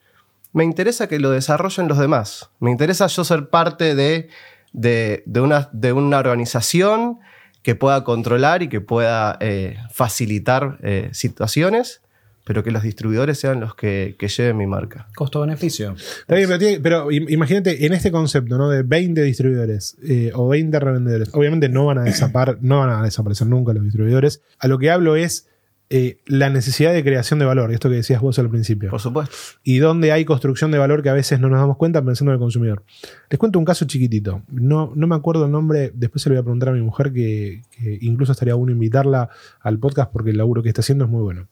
[0.52, 4.28] me interesa que lo desarrollen los demás, me interesa yo ser parte de,
[4.74, 7.20] de, de una, de una organización
[7.62, 12.02] que pueda controlar y que pueda eh, facilitar eh, situaciones,
[12.44, 15.08] pero que los distribuidores sean los que, que lleven mi marca.
[15.14, 15.96] Costo-beneficio.
[16.26, 18.68] Pero, imagínate en este concepto, ¿no?
[18.68, 21.30] De 20 distribuidores eh, o 20 revendedores.
[21.32, 24.42] Obviamente no van a desapar, no van a desaparecer nunca los distribuidores.
[24.58, 25.48] A lo que hablo es
[25.90, 28.90] eh, la necesidad de creación de valor, esto que decías vos al principio.
[28.90, 29.34] Por supuesto.
[29.62, 32.34] Y donde hay construcción de valor que a veces no nos damos cuenta pensando en
[32.34, 32.84] el consumidor.
[33.30, 34.42] Les cuento un caso chiquitito.
[34.50, 37.12] No, no me acuerdo el nombre, después se lo voy a preguntar a mi mujer
[37.12, 41.10] que, que incluso estaría bueno invitarla al podcast porque el laburo que está haciendo es
[41.10, 41.48] muy bueno.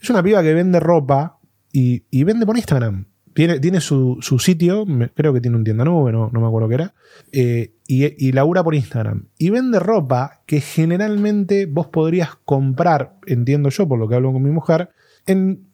[0.00, 1.38] Es una piba que vende ropa
[1.72, 3.06] y, y vende por Instagram.
[3.34, 6.68] Tiene, tiene su, su sitio, creo que tiene un tienda nube, no, no me acuerdo
[6.68, 6.94] qué era,
[7.32, 9.26] eh, y, y labura por Instagram.
[9.36, 14.42] Y vende ropa que generalmente vos podrías comprar, entiendo yo por lo que hablo con
[14.42, 14.88] mi mujer,
[15.26, 15.66] en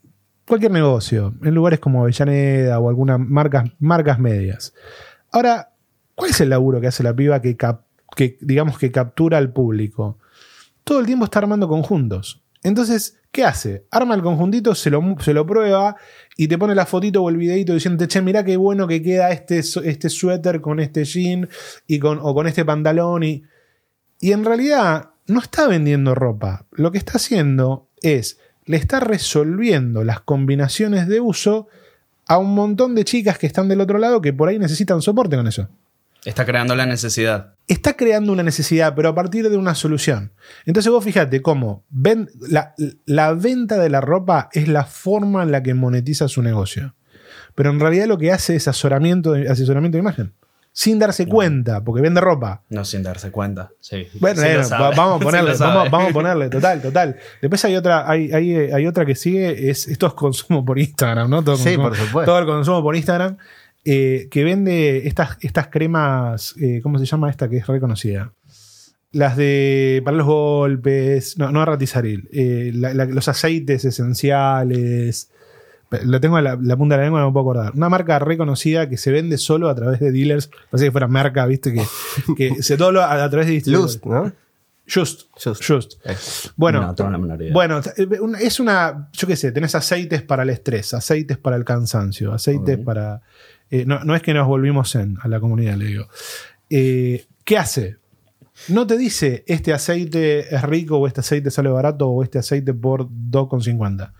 [0.44, 4.74] cualquier negocio, en lugares como Avellaneda o algunas marcas, marcas medias.
[5.30, 5.70] Ahora,
[6.16, 7.56] ¿cuál es el laburo que hace la piba que,
[8.16, 10.18] que digamos que captura al público?
[10.82, 12.42] Todo el tiempo está armando conjuntos.
[12.64, 13.84] Entonces, ¿qué hace?
[13.90, 15.96] Arma el conjuntito, se lo, se lo prueba
[16.36, 19.30] y te pone la fotito o el videito diciendo, che, mirá qué bueno que queda
[19.30, 21.48] este, este suéter con este jean
[21.86, 23.22] y con, o con este pantalón.
[23.22, 23.42] Y,
[24.20, 26.66] y en realidad no está vendiendo ropa.
[26.72, 31.68] Lo que está haciendo es, le está resolviendo las combinaciones de uso
[32.26, 35.36] a un montón de chicas que están del otro lado que por ahí necesitan soporte
[35.36, 35.68] con eso.
[36.24, 37.54] Está creando la necesidad.
[37.68, 40.32] Está creando una necesidad, pero a partir de una solución.
[40.64, 45.52] Entonces vos fíjate cómo ven, la, la venta de la ropa es la forma en
[45.52, 46.94] la que monetiza su negocio.
[47.54, 50.32] Pero en realidad lo que hace es asesoramiento de, asesoramiento de imagen.
[50.72, 52.62] Sin darse cuenta, porque vende ropa.
[52.68, 53.70] No sin darse cuenta.
[53.80, 54.06] Sí.
[54.20, 57.16] Bueno, Sí va- vamos a ponerle, vamos, vamos a ponerle, total, total.
[57.42, 61.28] Después hay otra, hay, hay, hay otra que sigue, es esto es consumo por Instagram,
[61.28, 61.42] ¿no?
[61.42, 62.30] Todo, Sí, consumo- por supuesto.
[62.30, 63.36] todo el consumo por Instagram.
[63.90, 68.32] Eh, que vende estas, estas cremas, eh, ¿cómo se llama esta que es reconocida?
[69.12, 75.30] Las de para los golpes, no, no ratizaril, eh, la- la- los aceites esenciales.
[76.04, 77.72] Lo tengo en la, la punta de la lengua, no me puedo acordar.
[77.74, 80.50] Una marca reconocida que se vende solo a través de dealers.
[80.70, 81.82] Parece que fuera marca, viste, que,
[82.36, 83.94] que se todo lo- a, a través de distribuidores.
[83.94, 84.32] Lust, ¿no?
[84.92, 85.24] Just.
[85.42, 85.62] Just.
[85.62, 85.94] Just.
[86.56, 87.52] Bueno, No tengo la menor idea.
[87.52, 87.80] bueno,
[88.40, 92.78] es una, yo qué sé, tenés aceites para el estrés, aceites para el cansancio, aceites
[92.78, 93.20] para...
[93.70, 96.06] eh, no, no es que nos volvimos en a la comunidad, le digo.
[96.70, 97.96] Eh, ¿Qué hace?
[98.68, 102.74] No te dice este aceite es rico o este aceite sale barato o este aceite
[102.74, 104.12] por 2,50.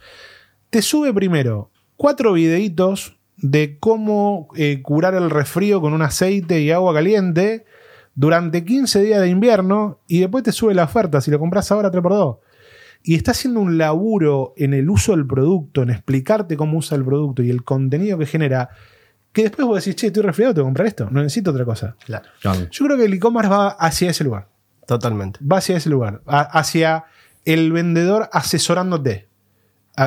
[0.70, 6.70] Te sube primero cuatro videitos de cómo eh, curar el resfrío con un aceite y
[6.70, 7.64] agua caliente
[8.18, 11.20] durante 15 días de invierno y después te sube la oferta.
[11.20, 12.38] Si lo compras ahora, 3x2.
[13.04, 17.04] y está haciendo un laburo en el uso del producto, en explicarte cómo usa el
[17.04, 18.70] producto y el contenido que genera,
[19.30, 21.94] que después vos decís, che, estoy resfriado, tengo que comprar esto, no necesito otra cosa.
[22.04, 22.26] Claro.
[22.72, 24.48] Yo creo que el e-commerce va hacia ese lugar.
[24.84, 25.38] Totalmente.
[25.40, 26.20] Va hacia ese lugar.
[26.26, 27.04] hacia
[27.44, 29.28] el vendedor asesorándote.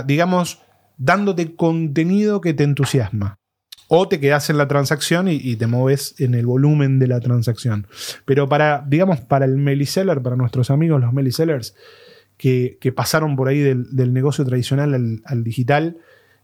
[0.05, 0.61] Digamos,
[0.97, 3.37] dándote contenido que te entusiasma.
[3.93, 7.87] O te quedas en la transacción y, te mueves en el volumen de la transacción.
[8.23, 11.75] Pero para, digamos, para el meliseller, para nuestros amigos los melisellers,
[12.37, 15.97] que, que pasaron por ahí del, del negocio tradicional al, al digital,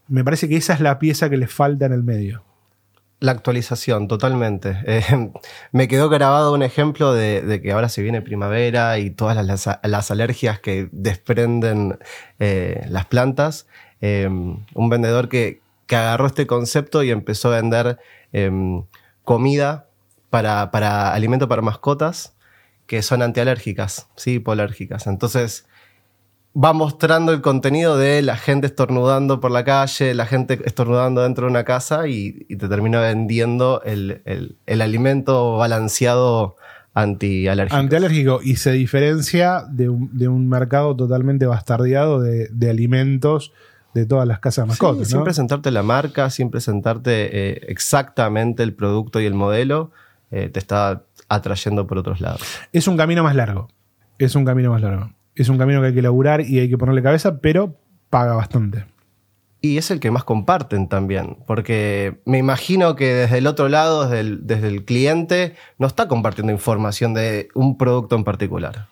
[0.08, 2.44] me parece que esa es la pieza que les falta en el medio.
[3.20, 4.76] La actualización, totalmente.
[4.86, 5.30] Eh,
[5.72, 9.78] me quedó grabado un ejemplo de, que ahora se viene primavera y todas las, las-
[9.82, 11.98] las alergias que desprenden
[12.40, 13.66] eh, las plantas.
[14.02, 17.98] Eh, un vendedor que, que agarró este concepto y empezó a vender
[18.32, 18.50] eh,
[19.24, 19.88] comida
[20.30, 22.36] para, para alimento para mascotas
[22.86, 25.06] que son antialérgicas, sí, hipoalérgicas.
[25.08, 25.66] Entonces,
[26.56, 31.44] va mostrando el contenido de la gente estornudando por la calle, la gente estornudando dentro
[31.46, 36.56] de una casa y, y te termina vendiendo el, el- el alimento balanceado
[36.94, 37.76] antialérgico.
[37.78, 43.52] Antialérgico y se diferencia de un, de un mercado totalmente bastardeado de, de alimentos
[43.98, 45.08] de todas las casas de Sí, mascotas.
[45.08, 45.24] sin ¿no?
[45.24, 49.90] presentarte la marca, sin presentarte eh, exactamente el producto y el modelo,
[50.30, 52.42] eh, te está atrayendo por otros lados.
[52.72, 53.68] Es un camino más largo.
[54.18, 55.10] Es un camino más largo.
[55.34, 57.76] Es un camino que hay que laburar y hay que ponerle cabeza, pero
[58.10, 58.86] paga bastante.
[59.60, 64.04] Y es el que más comparten también, porque me imagino que desde el otro lado,
[64.04, 68.86] desde el, desde el cliente, no está compartiendo información de un producto en particular.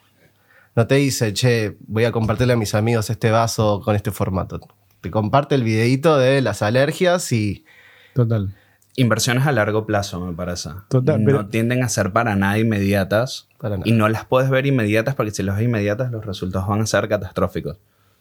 [0.75, 4.61] No te dice, che, voy a compartirle a mis amigos este vaso con este formato.
[5.07, 7.65] Te comparte el videito de las alergias y
[8.13, 8.53] Total.
[8.97, 10.71] Inversiones a largo plazo, me parece.
[10.89, 13.47] Total, no pero- tienden a ser para nada inmediatas.
[13.59, 13.89] Para nada.
[13.89, 16.87] Y no las puedes ver inmediatas porque si las ves inmediatas los resultados van a
[16.87, 17.77] ser catastróficos.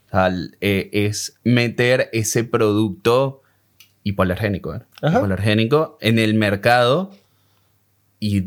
[0.07, 3.41] O sea, el- eh, es meter ese producto
[4.03, 4.81] hipoalergénico, ¿eh?
[5.01, 5.17] Ajá.
[5.17, 7.09] hipoalergénico en el mercado
[8.19, 8.45] y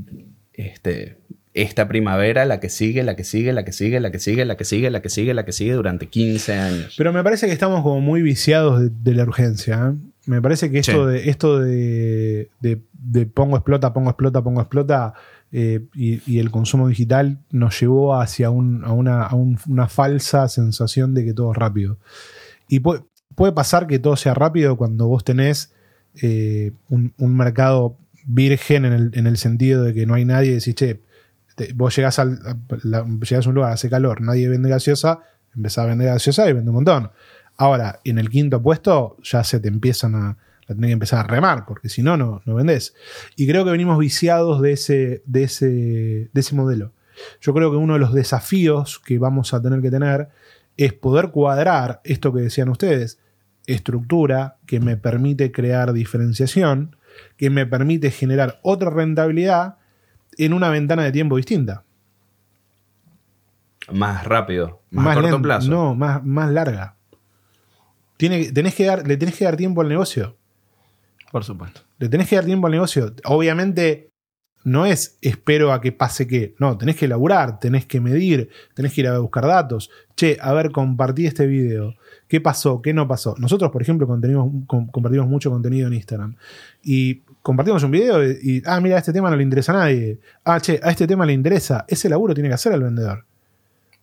[0.53, 1.19] este,
[1.63, 4.57] esta primavera, la que sigue, la que sigue, la que sigue, la que sigue, la
[4.57, 6.95] que sigue, la que sigue, la que sigue durante 15 años.
[6.97, 9.93] Pero me parece que estamos como muy viciados de, de la urgencia.
[9.93, 10.09] ¿eh?
[10.27, 11.13] Me parece que esto, Sí.
[11.15, 15.15] de, esto de, de- de pongo explota, pongo explota, pongo explota
[15.53, 19.89] eh, y, y el consumo digital nos llevó hacia un- a, una, a un- una
[19.89, 21.97] falsa sensación de que todo es rápido.
[22.69, 23.01] Y puede,
[23.35, 25.73] puede pasar que todo sea rápido cuando vos tenés
[26.23, 30.51] eh, un, un mercado virgen en el, en el sentido de que no hay nadie
[30.51, 31.01] y decís, che,
[31.59, 32.39] te- vos llegás, al,
[32.85, 35.19] la- a un lugar, hace calor, nadie vende gaseosa,
[35.55, 37.11] empezás a vender gaseosa y vende un montón.
[37.59, 40.37] Ahora, en el quinto puesto ya se te empiezan a,
[40.69, 42.95] la tenés que empezar a remar, porque si no, no, no vendés.
[43.37, 45.67] Y creo que venimos viciados de ese, de, ese,
[46.33, 46.93] de ese modelo.
[47.41, 50.29] Yo creo que uno de los desafíos que vamos a tener que tener
[50.77, 53.19] es poder cuadrar esto que decían ustedes,
[53.67, 56.95] estructura que me permite crear diferenciación,
[57.37, 59.78] que me permite generar otra rentabilidad
[60.39, 61.85] en una ventana de tiempo distinta.
[63.93, 65.71] Más rápido, más, a corto plazo.
[65.71, 66.97] No, más, más larga.
[68.17, 70.37] Tiene, tenés que dar, le tenés que dar tiempo al negocio.
[71.31, 71.83] por supuesto.
[71.99, 73.15] Le tenés que dar tiempo al negocio.
[73.25, 74.09] Obviamente
[74.65, 76.55] no es espero a que pase qué.
[76.59, 79.91] No, tenés que elaborar, tenés que medir, tenés que ir a buscar datos.
[80.15, 81.95] Che, a ver, compartí este video.
[82.27, 82.83] ¿Qué pasó?
[82.83, 83.35] ¿Qué no pasó?
[83.39, 86.37] Nosotros, por ejemplo, compartimos mucho contenido en Instagram.
[86.83, 89.77] Y compartimos un video y, y, ah, mira, a este tema no le interesa a
[89.77, 90.21] nadie.
[90.45, 91.87] Ah, che, a este tema le interesa.
[91.89, 93.25] Ese laburo tiene que hacer el vendedor.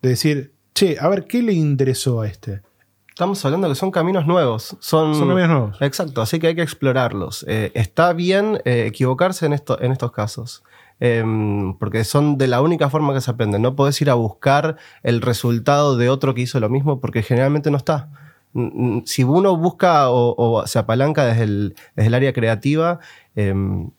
[0.02, 2.64] De decir, che, a ver, ¿qué le interesó a este?
[3.08, 4.76] Estamos hablando que son caminos nuevos.
[4.80, 5.78] Son, Son caminos nuevos.
[5.80, 7.46] Exacto, así que hay que explorarlos.
[7.48, 10.64] Eh, está bien eh, equivocarse en, esto, en estos casos.
[11.00, 13.60] Em, porque son de la única forma que se aprende.
[13.60, 17.70] No podés ir a buscar el resultado de otro que hizo lo mismo porque generalmente
[17.70, 18.10] no está.
[18.56, 23.00] Mm, Si uno busca o, se apalanca desde el, área creativa,
[23.36, 23.92] em,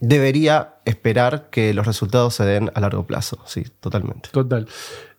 [0.00, 3.38] debería esperar que los resultados se den a largo plazo.
[3.46, 4.28] Sí, totalmente.
[4.30, 4.66] Total.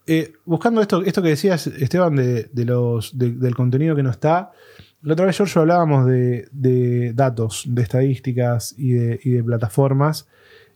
[0.07, 4.53] Eh, buscando esto, esto que decías, Esteban, de, del contenido que no está.
[5.01, 10.27] La otra vez, Giorgio, hablábamos de, de datos, de estadísticas y de, plataformas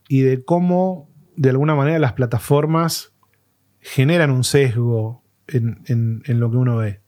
[0.10, 3.14] y de cómo, de alguna manera, las plataformas
[3.80, 7.02] generan un sesgo en lo que uno ve.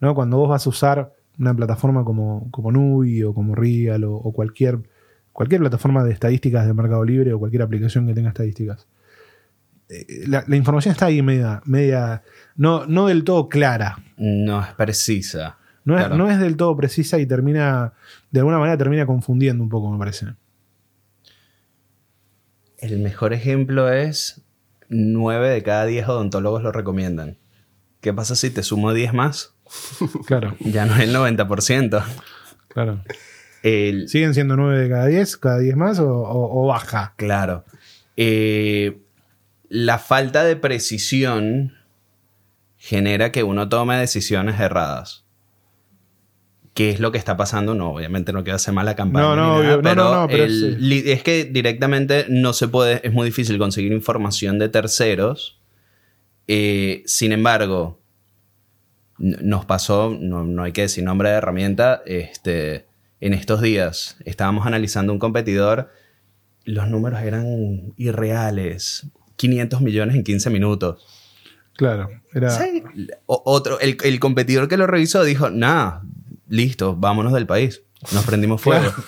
[0.00, 0.14] ¿No?
[0.14, 4.32] Cuando vos vas a usar una plataforma como, como Nubi o como Real o, o
[4.32, 4.80] cualquier,
[5.32, 8.86] cualquier plataforma de estadísticas de Mercado Libre o cualquier aplicación que tenga estadísticas
[9.88, 12.22] eh, la, la información está ahí media, media
[12.56, 13.98] no, no del todo clara.
[14.16, 15.58] No es precisa.
[15.84, 17.92] No es, no es del todo precisa y termina,
[18.32, 20.26] de alguna manera termina confundiendo un poco, me parece.
[22.78, 24.42] El mejor ejemplo es
[24.88, 27.38] 9 de cada 10 odontólogos lo recomiendan.
[28.00, 29.54] ¿Qué pasa si te sumo 10 más?
[30.26, 32.02] Claro, Ya no es el 90%.
[32.68, 33.00] claro.
[33.62, 37.14] El, ¿Siguen siendo 9 de cada 10, cada 10 más o, o- o baja?
[37.16, 37.64] Claro.
[38.16, 38.98] Eh,
[39.68, 41.74] la falta de precisión
[42.78, 45.24] genera que uno tome decisiones erradas.
[46.74, 47.74] ¿Qué es lo que está pasando?
[47.74, 49.24] No, obviamente no quiero hacer mala campaña.
[49.26, 49.76] No, ni no, nada, obvio.
[49.78, 50.84] No, pero, no, no, pero el- sí.
[50.84, 55.58] li- es que directamente no se puede, es muy difícil conseguir información de terceros.
[56.46, 57.98] Eh, sin embargo,
[59.18, 62.86] nos pasó, no, no hay que decir nombre de herramienta, este,
[63.20, 65.90] en estos días estábamos analizando un competidor,
[66.64, 71.06] los números eran irreales, 500 millones en 15 minutos.
[71.74, 72.56] Claro, era...
[73.26, 76.02] Otro, el, el competidor que lo revisó dijo, nada,
[76.48, 77.82] listo, vámonos del país.
[78.12, 78.90] Nos prendimos fuego.
[78.90, 79.04] Claro.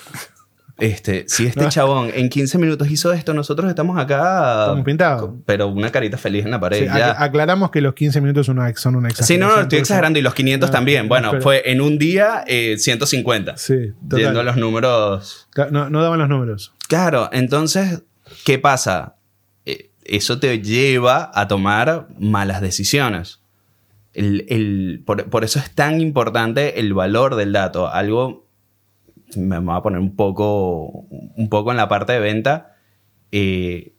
[0.79, 4.61] Este, si este chabón en 15 minutos hizo esto, nosotros estamos acá.
[4.63, 5.31] Estamos pintados.
[5.45, 6.79] Pero una carita feliz en la pared.
[6.79, 7.15] Sí, ya.
[7.15, 9.39] ac- aclaramos que los 15 minutos son una, son una Sí, exageración.
[9.49, 10.19] no, no, estoy exagerando.
[10.19, 11.03] Y los 500 No, también.
[11.03, 13.57] no, Bueno, pero- fue en un día eh, 150.
[13.57, 14.19] Sí, total.
[14.19, 15.47] Yendo a los números.
[15.71, 16.73] No, no daban los números.
[16.87, 18.03] Claro, entonces,
[18.45, 19.15] ¿qué pasa?
[19.65, 23.41] Eh, Eso te lleva a tomar malas decisiones.
[24.13, 27.87] El- el- por, por eso es tan importante el valor del dato.
[27.91, 28.47] Algo,
[29.35, 32.75] me voy a poner un poco, un poco en la parte de venta.
[33.31, 33.93] Eh,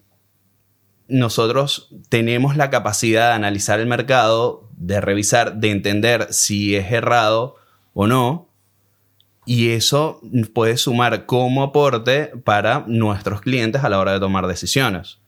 [1.08, 7.56] nosotros tenemos la capacidad de analizar el mercado, de revisar, de entender si es errado
[7.92, 8.48] o no.
[9.46, 10.20] Y eso
[10.54, 15.18] puede sumar como aporte para nuestros clientes a la hora de tomar decisiones.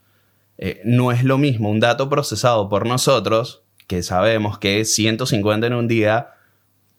[0.57, 5.67] Eh, no es lo mismo un dato procesado por nosotros, que sabemos que es 150
[5.67, 6.32] en un día,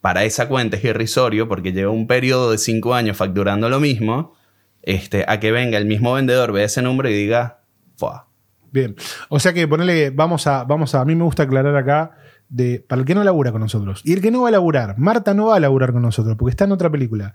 [0.04, 4.34] para esa cuenta es irrisorio porque lleva un periodo de 5 años facturando lo mismo,
[4.82, 7.62] este, a que venga el mismo vendedor, vea ese número y diga,
[7.96, 8.26] "Fua".
[8.70, 8.96] Bien.
[9.30, 12.18] O sea que ponerle, vamos a, vamos a, a mí me gusta aclarar acá
[12.50, 14.02] de para el que no labura con nosotros.
[14.04, 16.50] Y el que no va a laburar, Marta no va a laburar con nosotros porque
[16.50, 17.34] está en otra película.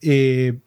[0.00, 0.58] Eh,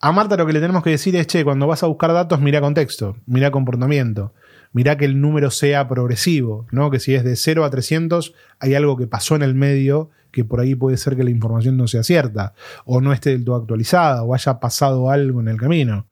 [0.00, 2.40] a Marta lo que le tenemos que decir es, che, cuando vas a buscar datos,
[2.40, 4.34] mira contexto, mira comportamiento,
[4.76, 6.90] mira que el número sea progresivo, ¿no?
[6.90, 10.44] Que si es de 0 a 300, hay algo que pasó en el medio que
[10.44, 12.52] por ahí puede ser que la información no sea cierta,
[12.84, 16.08] o no esté del todo actualizada, o haya pasado algo en el camino.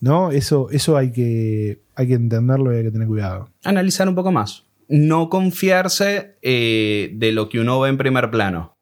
[0.00, 0.30] ¿No?
[0.30, 3.48] Eso, eso hay, que, hay que entenderlo y hay que tener cuidado.
[3.64, 4.62] analizar un poco más.
[4.86, 8.76] No confiarse eh, de lo que uno ve en primer plano.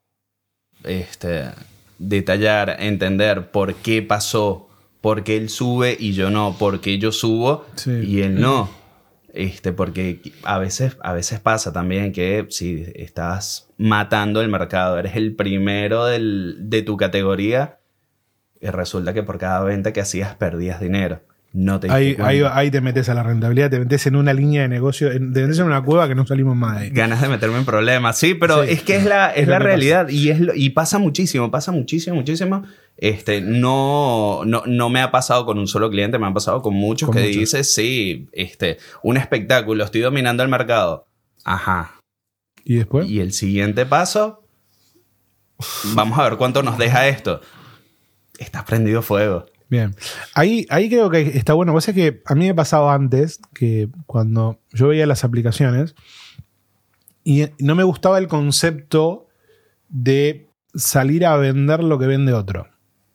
[0.83, 1.45] Este,
[1.97, 4.69] detallar, entender por qué pasó,
[5.01, 7.91] por qué él sube y yo no, por qué yo subo Sí.
[8.05, 8.82] y él no.
[9.33, 15.15] Este, porque a veces, a veces pasa también que si estás matando el mercado, eres
[15.15, 17.79] el primero del- de tu categoría
[18.61, 21.21] y resulta que por cada venta que hacías perdías dinero.
[21.55, 24.67] No te Ahí, ahí, te metes a la rentabilidad, te metes en una línea de
[24.69, 26.89] negocio, en- te metes en una cueva que no salimos más de ahí.
[26.89, 28.17] ganas de meterme en problemas.
[28.17, 28.71] Sí, pero Sí.
[28.71, 32.15] es que es la, es la realidad y, es lo- y pasa muchísimo, pasa muchísimo,
[32.15, 32.63] muchísimo.
[32.97, 36.73] Este, no, no, no me ha pasado con un solo cliente, me ha pasado con
[36.73, 37.39] muchos Con que muchos.
[37.39, 41.05] dices, sí, este, un espectáculo, estoy dominando el mercado.
[41.43, 41.99] Ajá.
[42.65, 43.07] ¿Y después?
[43.07, 44.47] Y el siguiente paso,
[45.93, 47.41] vamos a ver cuánto nos deja esto.
[48.39, 49.45] Estás prendido fuego.
[49.73, 49.95] Bien.
[50.35, 51.75] Ahí, ahí creo que está bueno.
[51.75, 55.95] Es que a mí me pasaba antes que cuando yo veía las aplicaciones
[57.23, 59.29] y no me gustaba el concepto
[59.89, 62.67] de salir a vender lo que vende otro.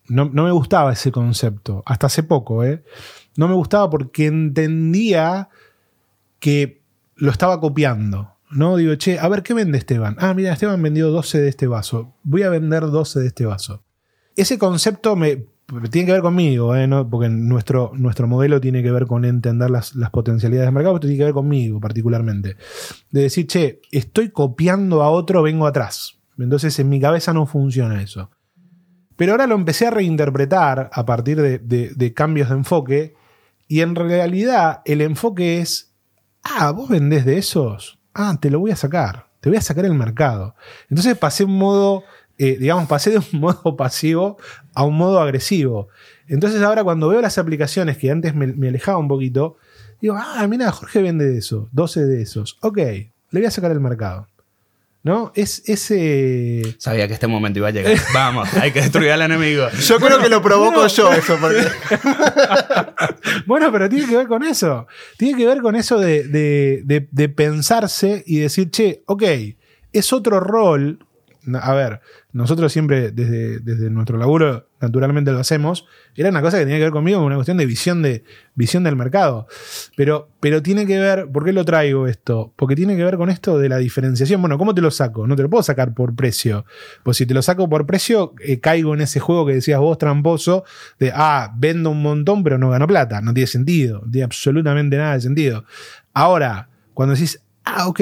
[0.08, 1.84] No, no me gustaba ese concepto.
[1.86, 2.82] Hasta hace poco, ¿eh?
[3.36, 5.50] No me gustaba porque entendía
[6.40, 6.82] que
[7.14, 8.34] lo estaba copiando.
[8.50, 8.76] ¿No?
[8.76, 10.16] Digo, che, a ver, ¿qué vende Esteban?
[10.18, 12.16] Ah, mira, Esteban vendió 12 de este vaso.
[12.24, 13.84] Voy a vender 12 de este vaso.
[14.34, 15.46] Ese concepto me
[15.90, 16.86] tiene que ver conmigo, ¿eh?
[16.86, 17.08] ¿No?
[17.08, 21.00] porque nuestro, nuestro modelo tiene que ver con entender las, las potencialidades del mercado, pero
[21.08, 22.56] tiene que ver conmigo particularmente.
[23.10, 26.18] De decir, che, estoy copiando a otro, vengo atrás.
[26.38, 28.30] Entonces en mi cabeza no funciona eso.
[29.16, 33.14] Pero ahora lo empecé a reinterpretar a partir de, de- cambios de enfoque
[33.66, 35.92] y en realidad el enfoque es,
[36.44, 39.84] ah, vos vendés de esos, ah, te lo voy a sacar, te voy a sacar
[39.84, 40.54] el mercado.
[40.88, 42.04] Entonces pasé un modo,
[42.38, 44.38] eh, digamos, pasé de un modo pasivo
[44.78, 45.88] a un modo agresivo.
[46.28, 49.56] Entonces ahora cuando veo las aplicaciones que antes me, me alejaba un poquito,
[50.00, 53.08] digo, ah, mira, Jorge vende de eso, 12 de esos, ok, le
[53.40, 54.28] voy a sacar el mercado.
[55.04, 55.32] ¿No?
[55.34, 56.76] Es ese...
[56.78, 57.96] Sabía que este momento iba a llegar.
[58.14, 59.66] Vamos, hay que destruir al enemigo.
[59.86, 61.36] Yo creo que lo provoco yo eso.
[61.40, 61.62] Porque...
[63.46, 64.86] Bueno, pero tiene que ver con eso.
[65.16, 69.22] Tiene que ver con eso de, de- de- de pensarse y decir, che, ok,
[69.92, 70.98] es otro rol
[71.60, 72.00] a ver,
[72.32, 76.84] nosotros siempre desde, desde nuestro laburo, naturalmente lo hacemos, era una cosa que tenía que
[76.84, 78.24] ver conmigo, una cuestión de visión, de,
[78.54, 79.46] visión del mercado.
[79.96, 82.52] Pero, pero tiene que ver, ¿por qué lo traigo esto?
[82.56, 84.40] Porque tiene que ver con esto de la diferenciación.
[84.40, 85.26] Bueno, ¿cómo te lo saco?
[85.26, 86.64] No te lo puedo sacar por precio.
[87.02, 89.98] Pues si te lo saco por precio, eh, caigo en ese juego que decías vos,
[89.98, 90.64] tramposo,
[90.98, 93.20] de, ah, vendo un montón, pero no gano plata.
[93.20, 94.02] No tiene sentido.
[94.04, 95.64] No tiene absolutamente nada de sentido.
[96.12, 98.00] Ahora, cuando decís, ah, ok,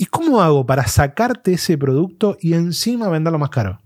[0.00, 3.82] ¿y cómo hago para sacarte ese producto y encima venderlo más caro?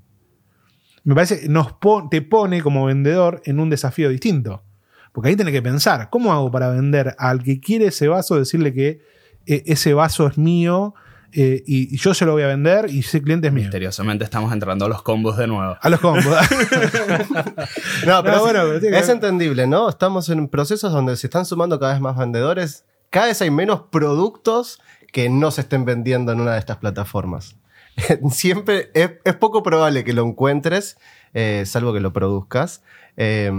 [1.03, 1.75] Me parece que nos
[2.09, 4.63] te pone como vendedor en un desafío distinto.
[5.11, 8.73] Porque ahí tenés que pensar, ¿cómo hago para vender al que quiere ese vaso, decirle
[8.73, 9.01] que
[9.47, 10.95] eh, ese vaso es mío
[11.33, 13.65] eh, y, y yo se lo voy a vender y ese cliente es mío?
[13.65, 15.77] Misteriosamente estamos entrando a los combos de nuevo.
[15.81, 16.25] A los combos.
[18.07, 19.89] No, pero No, bueno, que es entendible, ¿no?
[19.89, 22.85] Estamos en procesos donde se están sumando cada vez más vendedores.
[23.11, 24.81] Cada vez hay menos productos
[25.15, 27.55] que no se estén vendiendo en una de estas plataformas.
[28.33, 30.99] Siempre es, poco probable que lo encuentres,
[31.35, 32.83] eh, salvo que lo produzcas.
[33.17, 33.53] Eh,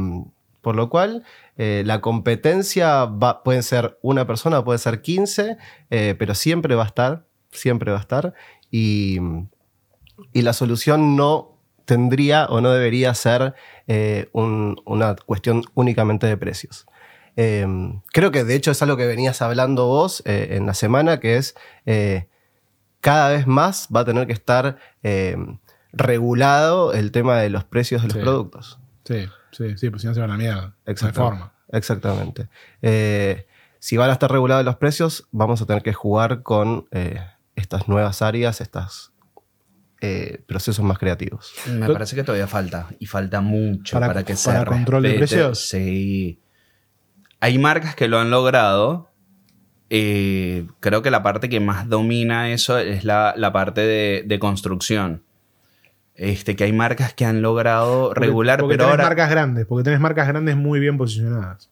[0.59, 1.23] por lo cual,
[1.57, 3.09] eh, la competencia
[3.45, 5.55] puede ser una persona, puede ser 15,
[5.91, 8.33] eh, pero siempre va a estar, siempre va a estar.
[8.69, 9.19] Y,
[10.33, 13.53] y la solución no tendría o no debería ser
[14.33, 16.85] un- una cuestión únicamente de precios.
[17.37, 17.65] Eh,
[18.13, 21.37] creo que de hecho es algo que venías hablando vos eh, en la semana, que
[21.37, 21.55] es
[21.85, 22.27] eh,
[23.01, 25.35] cada vez más va a tener que estar eh,
[25.91, 28.21] regulado el tema de los precios de los Sí.
[28.23, 28.79] productos.
[29.05, 30.61] sí, sí, sí, pues si no se van a la mierda.
[30.61, 31.21] No hay Exacto.
[31.21, 31.53] forma.
[31.71, 32.47] Exactamente.
[32.81, 33.47] Eh,
[33.79, 37.19] si van a estar regulados los precios, vamos a tener que jugar con eh,
[37.55, 39.11] estas nuevas áreas, estos
[40.47, 41.51] procesos más creativos.
[41.67, 42.87] Me parece que todavía falta.
[42.99, 45.67] Y falta mucho Para- para, que se para control de precios.
[45.67, 46.39] Sí.
[47.39, 49.11] Hay marcas que lo han logrado.
[49.89, 54.39] Eh, creo que la parte que más domina eso es la, la parte de, de
[54.39, 55.23] construcción.
[56.15, 59.03] Este, que hay marcas que han logrado Porque- regular, porque pero tenés ahora.
[59.09, 61.69] marcas grandes, porque tenés marcas grandes muy bien posicionadas.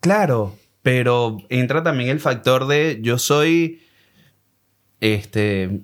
[0.00, 3.82] Claro, pero entra también el factor de yo soy
[5.00, 5.80] este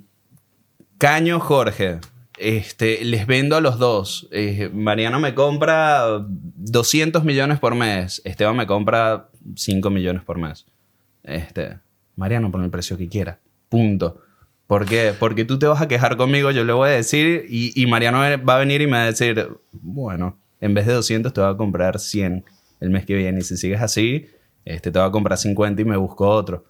[0.98, 2.00] Caño Jorge.
[2.38, 4.28] Este, les vendo a los dos.
[4.30, 8.20] Eh, Mariano me compra 200 millones por mes.
[8.24, 10.66] Esteban me compra 5 millones por mes.
[11.22, 11.78] Este,
[12.14, 13.38] Mariano pone el precio que quiera.
[13.68, 14.20] Punto.
[14.66, 15.14] ¿Por qué?
[15.18, 18.56] Porque tú te vas a quejar conmigo, yo le voy a decir, y, Mariano va
[18.56, 21.56] a venir y me va a decir, bueno, en vez de 200 te voy a
[21.56, 22.44] comprar 100
[22.80, 23.38] el mes que viene.
[23.38, 24.26] Y si sigues así,
[24.64, 26.64] este, te voy a comprar 50 y me busco otro.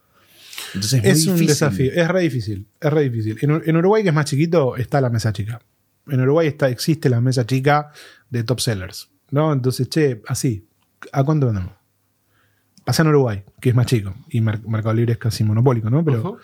[0.76, 1.46] Entonces es, Es muy un difícil.
[1.48, 3.36] desafío, es re difícil, es re difícil.
[3.40, 5.60] En, en Uruguay, que es más chiquito, está la mesa chica.
[6.08, 7.90] En Uruguay está, existe la mesa chica
[8.30, 9.08] de top sellers.
[9.30, 9.52] ¿no?
[9.52, 10.64] Entonces, che, así,
[11.12, 11.72] ¿a cuánto vendemos?
[12.84, 16.04] Pasa en Uruguay, que es más chico, y Mer- Mercado Libre es casi monopólico, ¿no?
[16.04, 16.38] Pero,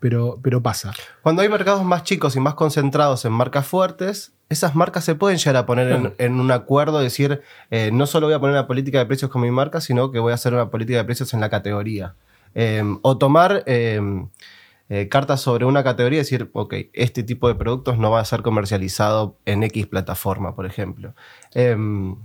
[0.00, 0.92] pero, pero pasa.
[1.22, 5.38] Cuando hay mercados más chicos y más concentrados en marcas fuertes, esas marcas se pueden
[5.38, 8.66] llegar a poner en, en un acuerdo, decir, eh, no solo voy a poner una
[8.66, 11.32] política de precios con mi marca, sino que voy a hacer una política de precios
[11.32, 12.16] en la categoría.
[12.54, 14.00] Eh, o tomar eh,
[14.88, 18.24] eh, cartas sobre una categoría y decir, ok, este tipo de productos no va a
[18.24, 21.14] ser comercializado en X plataforma, por ejemplo.
[21.54, 21.76] Eh,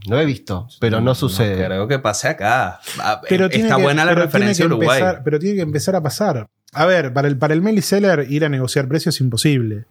[0.07, 1.65] lo he visto, pero no sucede.
[1.65, 2.79] creo que pase acá.
[2.99, 4.99] Ah, Pero tiene Está que- buena la pero tiene referencia que a Uruguay.
[4.99, 6.47] empezar- pero tiene que empezar a pasar.
[6.73, 9.85] A ver, para el, para el mail seller ir a negociar precios es imposible.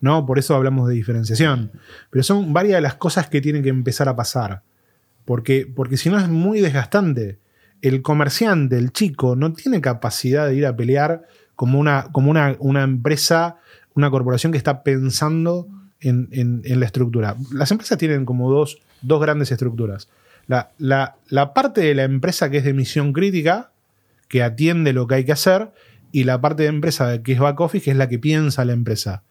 [0.00, 0.26] ¿no?
[0.26, 1.70] Por eso hablamos de diferenciación.
[2.10, 4.62] Pero son varias de las cosas que tienen que empezar a pasar.
[5.24, 7.38] Porque, porque si no es muy desgastante.
[7.82, 11.22] El comerciante, el chico, no tiene capacidad de ir a pelear
[11.56, 13.56] como una, como una, una empresa,
[13.94, 15.68] una corporación que está pensando
[16.00, 17.36] en, en- la estructura.
[17.52, 20.08] Las empresas tienen como dos, dos grandes estructuras.
[20.46, 23.70] La, la- la parte de la empresa que es de misión crítica,
[24.28, 25.72] que atiende lo que hay que hacer,
[26.10, 28.72] y la parte de empresa que es back office, que es la que piensa la
[28.72, 29.22] empresa.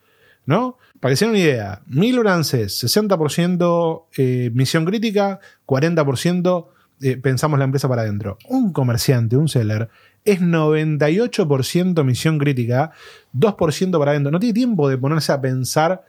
[0.46, 0.78] ¿No?
[1.00, 6.68] Para que se den una idea, mil Urances, 60% eh, misión crítica, 40%
[7.02, 8.38] eh, pensamos la empresa para adentro.
[8.48, 9.90] Un comerciante, un seller,
[10.24, 12.92] es 98% misión crítica,
[13.34, 14.32] 2% para adentro.
[14.32, 16.06] No tiene tiempo de ponerse a pensar,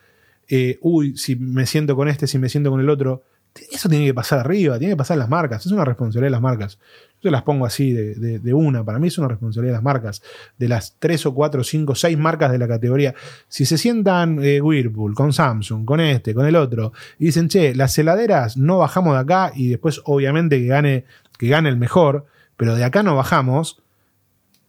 [0.48, 3.24] eh, uy, si me siento con este, si me siento con el otro.
[3.70, 5.66] Eso tiene que pasar arriba, tiene que pasar las marcas.
[5.66, 6.78] Es una responsabilidad de las marcas.
[7.22, 8.82] Yo las pongo así de, de- una.
[8.82, 10.22] Para mí es una responsabilidad de las marcas.
[10.58, 13.14] De las 3 o 4, 5, 6 marcas de la categoría.
[13.48, 17.74] Si se sientan eh, Whirlpool con Samsung, con este, con el otro, y dicen, che,
[17.74, 21.04] las heladeras no bajamos de acá y después obviamente que gane,
[21.38, 22.26] que gane el mejor,
[22.56, 23.82] pero de acá no bajamos,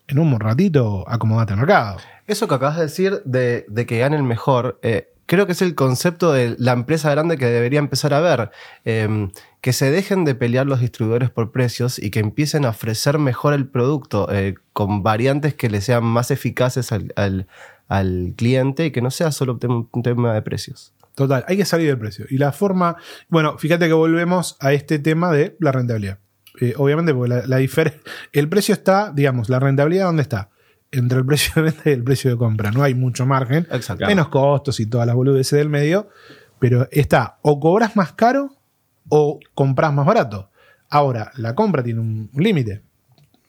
[0.08, 1.98] en un ratito acomodate el mercado.
[2.28, 5.62] Eso que acabas de decir de, de que gane el mejor, eh, creo que es
[5.62, 8.52] el concepto de la empresa grande que debería empezar a ver.
[8.86, 9.30] Eh,
[9.62, 13.54] que se dejen de pelear los distribuidores por precios y que empiecen a ofrecer mejor
[13.54, 17.48] el producto eh, con variantes que le sean más eficaces al, al-
[18.36, 19.58] cliente y que no sea solo
[19.94, 20.94] un tema- de precios.
[21.16, 22.26] Total, hay que salir del precio.
[22.30, 22.98] Y la forma.
[23.30, 26.18] Bueno, fíjate que volvemos a este tema de la rentabilidad.
[26.60, 27.60] Eh, obviamente, porque la, la
[28.34, 30.50] el precio está, digamos, la rentabilidad, ¿dónde está?
[30.94, 32.72] Entre el precio de venta y el precio de compra.
[32.72, 33.68] No hay mucho margen.
[33.72, 34.06] Exacto.
[34.06, 36.08] Menos costos y todas las boludeces del medio.
[36.60, 38.52] Pero está, o cobras más caro
[39.10, 40.50] o compras más barato.
[40.90, 42.84] Ahora, la compra tiene un, un límite.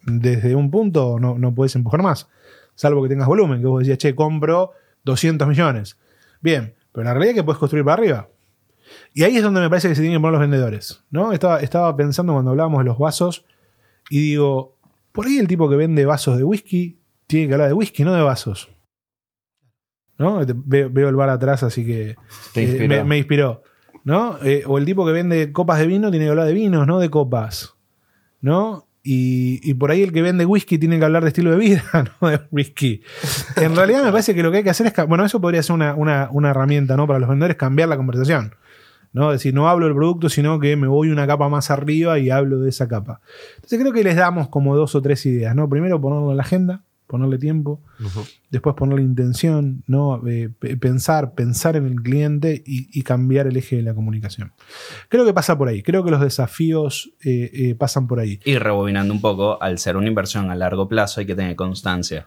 [0.02, 2.28] Desde un punto no, no puedes empujar más.
[2.74, 4.72] Salvo que tengas volumen, que vos decías, che, compro
[5.04, 5.98] 200 millones.
[6.40, 8.28] Bien, pero la realidad es que puedes construir para arriba.
[9.12, 11.04] Y ahí es donde me parece que se tienen que poner los vendedores.
[11.10, 11.32] ¿no?
[11.32, 13.44] Estaba, estaba pensando cuando hablábamos de los vasos
[14.10, 14.76] y digo,
[15.12, 18.12] por ahí el tipo que vende vasos de whisky tiene que hablar de whisky, no
[18.14, 18.68] de vasos.
[20.18, 20.40] ¿No?
[20.46, 22.16] Veo, veo el bar atrás, así que
[22.52, 22.88] Te eh, inspiró.
[22.88, 23.62] me, me inspiró.
[24.04, 24.38] ¿no?
[24.44, 26.98] Eh, o el tipo que vende copas de vino tiene que hablar de vinos, no
[27.00, 27.74] de copas.
[28.40, 28.86] ¿No?
[29.02, 31.82] Y, y por ahí el que vende whisky tiene que hablar de estilo de vida,
[32.20, 33.02] no de whisky.
[33.56, 34.92] En realidad me parece que lo que hay que hacer es...
[35.08, 37.06] Bueno, eso podría ser una, una- una herramienta ¿no?
[37.06, 38.54] para los vendedores, cambiar la conversación.
[39.12, 39.30] ¿no?
[39.32, 42.30] Es decir, no hablo del producto, sino que me voy una capa más arriba y
[42.30, 43.20] hablo de esa capa.
[43.56, 45.54] Entonces creo que les damos como dos o tres ideas.
[45.56, 45.68] ¿no?
[45.68, 47.80] Primero ponerlo en la agenda, ponerle tiempo
[48.50, 50.26] después ponerle intención, ¿no?
[50.26, 54.52] Eh, pe- pensar, pensar en el cliente y, y cambiar el eje de la comunicación.
[55.08, 58.40] Creo que pasa por ahí, creo que los desafíos eh, eh, pasan por ahí.
[58.44, 62.26] Y rebobinando un poco, al ser una inversión a largo plazo hay que tener constancia.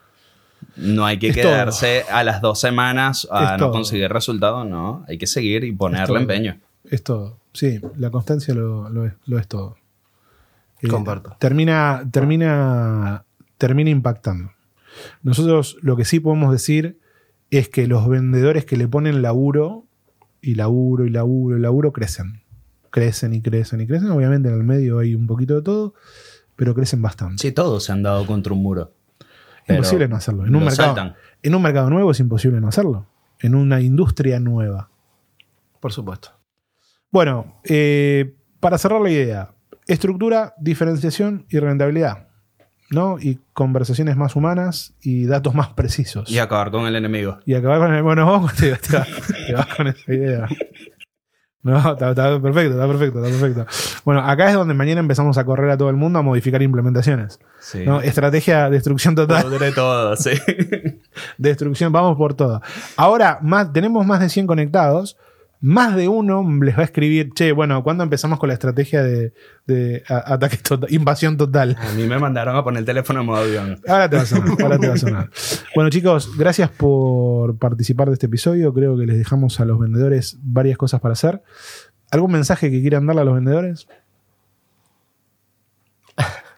[0.76, 3.72] No hay que Es quedarse a las dos semanas a Es no todo.
[3.74, 5.06] conseguir resultado, no.
[5.08, 6.58] Hay que seguir y ponerle empeño.
[6.84, 7.38] Es todo.
[7.54, 9.76] Sí, la constancia lo, lo es, lo es todo.
[10.82, 11.36] Eh, Comparto.
[11.40, 13.24] Termina, termina,
[13.58, 14.52] termina impactando.
[15.22, 17.00] Nosotros lo que sí podemos decir
[17.50, 19.86] es que los vendedores que le ponen laburo
[20.42, 22.44] y laburo y laburo y laburo crecen.
[22.90, 24.12] Crecen y crecen y crecen.
[24.12, 25.94] Obviamente en el medio hay un poquito de todo,
[26.56, 27.42] pero crecen bastante.
[27.42, 28.94] Sí, todos se han dado contra un muro.
[29.68, 30.46] Imposible no hacerlo.
[30.46, 31.16] En un, lo mercado, saltan.
[31.44, 33.08] en un mercado nuevo es imposible no hacerlo.
[33.40, 34.90] En una industria nueva.
[35.80, 36.32] Por supuesto.
[37.12, 39.54] Bueno, eh, para cerrar la idea,
[39.86, 42.27] estructura, diferenciación y rentabilidad.
[42.90, 43.18] ¿No?
[43.20, 46.30] Y conversaciones más humanas y datos más precisos.
[46.30, 47.40] Y acabar con el enemigo.
[47.46, 48.04] Y acabar con el.
[48.04, 49.08] Bueno, vos te, te vas,
[49.48, 50.48] te vas con esa idea.
[51.68, 54.02] No, está, está perfecto, está perfecto, está perfecto.
[54.06, 57.40] Bueno, acá es donde mañana empezamos a correr a todo el mundo a modificar implementaciones.
[57.60, 57.84] Sí.
[57.86, 58.00] ¿no?
[58.00, 59.44] Estrategia destrucción total.
[59.44, 60.32] Podre todo, sí.
[61.38, 62.62] Destrucción, vamos por todo.
[62.96, 65.18] Ahora, más, tenemos más de 100 conectados.
[65.60, 70.04] Más de uno les va a escribir, che, bueno, ¿cuándo empezamos con la estrategia de,
[70.08, 71.76] ataque total, invasión total?
[71.80, 73.82] A mí me mandaron a poner el teléfono en modo avión.
[73.88, 75.30] Ahora te va a sonar, ahora te va a sonar.
[75.74, 78.74] Bueno, chicos, gracias por participar de este episodio.
[78.74, 81.42] Creo que les dejamos a los vendedores varias cosas para hacer.
[82.12, 83.88] ¿Algún mensaje que quieran darle a los vendedores?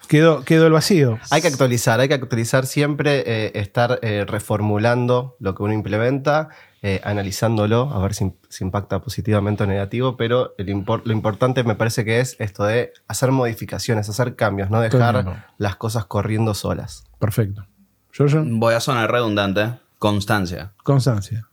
[0.10, 1.20] Quedó, quedó el vacío.
[1.30, 6.50] Hay que actualizar, hay que actualizar siempre, eh, estar eh, reformulando lo que uno implementa,
[6.82, 11.64] eh, analizándolo, a ver si, si impacta positivamente o negativo, pero el impor- lo importante
[11.64, 16.54] me parece que es esto de hacer modificaciones, hacer cambios, no dejar las cosas corriendo
[16.54, 17.04] solas.
[17.20, 17.66] Perfecto.
[18.14, 19.74] Giorgio, Voy a sonar redundante.
[19.98, 20.72] Constancia.
[20.84, 21.46] constancia.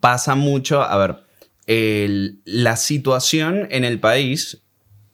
[0.00, 1.16] pasa mucho, a ver,
[1.66, 4.60] el- la situación en el país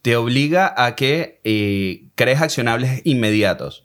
[0.02, 3.84] te obliga a que eh, crees accionables inmediatos.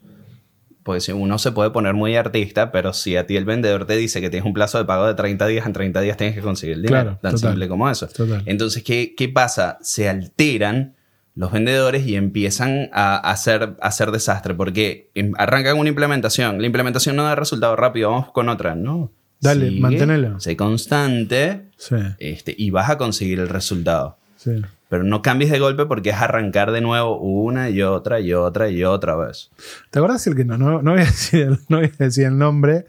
[0.85, 3.97] Pues si uno se puede poner muy artista, pero si a ti el vendedor te
[3.97, 6.41] dice que tienes un plazo de pago de 30 días, en 30 días tienes que
[6.41, 7.01] conseguir el dinero.
[7.03, 7.49] Claro, tan total.
[7.53, 8.07] simple como eso.
[8.07, 8.43] Total.
[8.45, 9.79] Entonces, ¿qué, qué pasa?
[9.81, 10.93] Se alteran
[11.33, 16.59] los vendedores y empiezan a hacer, a hacer desastre porque em- arrancan una implementación.
[16.61, 18.75] La implementación no da resultado rápido, vamos con otra.
[18.75, 19.11] No.
[19.41, 20.39] Dale, Sigue, mantenelo.
[20.39, 24.17] Sé constante Sí, este, y vas a conseguir el resultado.
[24.37, 24.51] sí.
[24.89, 28.69] Pero no cambies de golpe porque es arrancar de nuevo una y otra y otra
[28.69, 29.49] y otra vez.
[29.89, 32.25] ¿Te acuerdas el que no, no, no voy a decir el, no voy a decir
[32.25, 32.85] el nombre,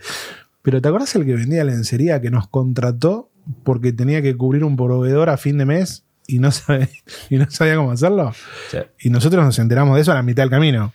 [0.63, 3.31] pero ¿te acuerdas el que vendía lencería que nos contrató
[3.63, 6.89] porque tenía que cubrir un proveedor a fin de mes y no sabía,
[7.31, 8.33] y no sabía cómo hacerlo?
[8.71, 8.79] Sí.
[9.01, 10.93] Y nosotros nos enteramos de eso a la mitad del camino.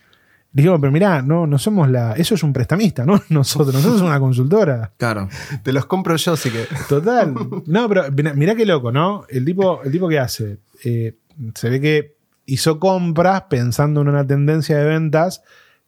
[0.53, 2.11] Dijimos, pero mirá, no, no somos la.
[2.13, 3.21] Eso es un prestamista, ¿no?
[3.29, 4.91] Nosotros, nosotros somos una consultora.
[4.97, 5.29] Claro.
[5.63, 6.67] Te los compro yo, así que.
[6.89, 7.33] Total.
[7.67, 9.23] No, pero mirá, mirá qué loco, ¿no?
[9.29, 10.57] El tipo, el tipo que hace.
[10.83, 11.17] Eh,
[11.55, 15.43] se ve que hizo compras pensando en una tendencia de ventas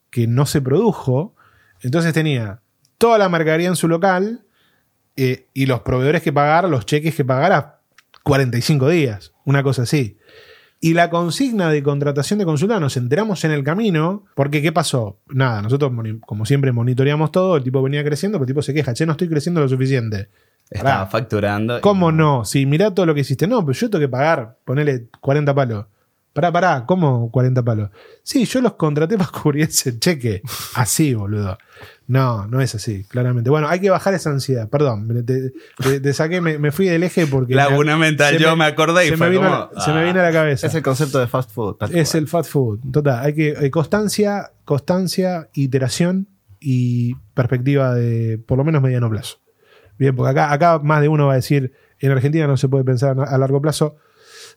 [0.09, 1.35] que no se produjo.
[1.81, 2.61] Entonces tenía
[2.97, 4.45] toda la mercadería en su local
[5.15, 7.81] eh, y los proveedores que pagar, los cheques que pagar a
[8.23, 9.33] 45 días.
[9.45, 10.17] Una cosa así.
[10.79, 15.21] Y la consigna de contratación de consulta nos enteramos en el camino, porque ¿qué pasó?
[15.29, 15.93] Nada, nosotros
[16.25, 19.13] como siempre monitoreamos todo, el tipo venía creciendo, pero el tipo se queja, che, no
[19.13, 20.27] estoy creciendo lo suficiente.
[20.74, 21.05] Estaba Pará.
[21.07, 21.78] facturando.
[21.78, 22.45] y- ¿Cómo no?
[22.45, 23.47] Si mirá todo lo que hiciste.
[23.47, 25.86] No, pero yo tengo que pagar, ponele 40 palos.
[26.34, 27.91] Pará, pará, ¿cómo 40 palos?
[28.24, 30.41] Sí, yo los contraté para cubrir ese cheque.
[30.74, 31.57] Así, boludo.
[32.07, 33.49] No, no es así, claramente.
[33.51, 34.67] Bueno, hay que bajar esa ansiedad.
[34.67, 37.53] Perdón, me- te, te- te saqué, me, me fui del eje porque.
[37.53, 39.91] Laguna mental, se yo me acordé y se fue me vino, como, a la- se
[39.93, 40.03] me ah.
[40.05, 40.65] vino a la cabeza.
[40.67, 41.76] Es el concepto de fast food.
[41.76, 42.24] tal Es cual.
[42.24, 42.80] el fast food.
[42.91, 46.28] Total, hay que eh, constancia, constancia, iteración
[46.59, 49.38] y perspectiva de por lo menos mediano plazo.
[49.97, 52.83] Bien, porque acá, acá más de uno va a decir, en Argentina no se puede
[52.83, 53.95] pensar a largo plazo.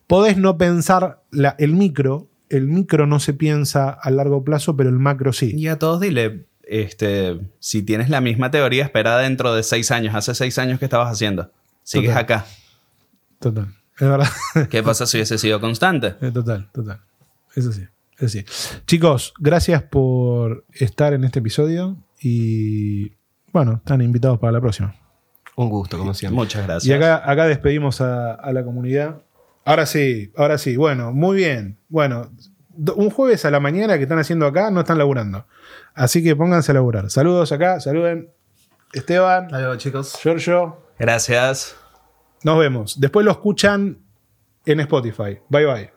[0.07, 4.89] Podés no pensar la- el micro, el micro no se piensa a largo plazo, pero
[4.89, 5.53] el macro sí.
[5.55, 10.15] Y a todos dile, este, si tienes la misma teoría, espera dentro de seis años.
[10.15, 11.51] Hace seis años que estabas haciendo.
[11.83, 12.23] Sigues Total.
[12.23, 12.45] acá.
[13.39, 13.67] Total.
[13.99, 14.27] Es verdad.
[14.69, 16.15] ¿Qué pasa si hubiese sido constante?
[16.21, 17.01] Eh, Total, total.
[17.55, 17.83] Eso sí,
[18.17, 18.45] eso sí.
[18.85, 23.11] Chicos, gracias por estar en este episodio y
[23.51, 24.93] bueno, están invitados para la próxima.
[25.57, 26.35] Un gusto, como siempre.
[26.35, 26.85] Muchas gracias.
[26.85, 29.21] Y acá, acá despedimos a, a la comunidad.
[29.65, 30.77] Ahora sí, ahora sí.
[30.77, 31.77] Bueno, muy bien.
[31.89, 32.31] Bueno,
[32.95, 35.45] un jueves a la mañana que están haciendo acá no están laburando.
[35.93, 37.09] Así que pónganse a laburar.
[37.09, 38.29] Saludos acá, saluden.
[38.93, 40.17] Esteban, Hasta luego, chicos.
[40.21, 41.75] Giorgio, Gracias.
[42.43, 42.99] nos vemos.
[42.99, 43.97] Después lo escuchan
[44.65, 45.39] en Spotify.
[45.49, 45.91] Bye bye.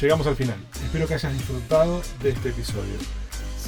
[0.00, 0.56] Llegamos al final.
[0.84, 2.94] Espero que hayas disfrutado de este episodio.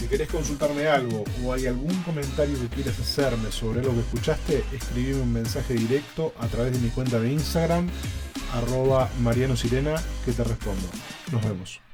[0.01, 4.65] Si querés consultarme algo o hay algún comentario que quieras hacerme sobre lo que escuchaste,
[4.73, 7.87] escribime un mensaje directo a través de mi cuenta de Instagram,
[8.55, 10.89] arroba Mariano Sirena, que te respondo.
[11.31, 11.90] Nos vemos.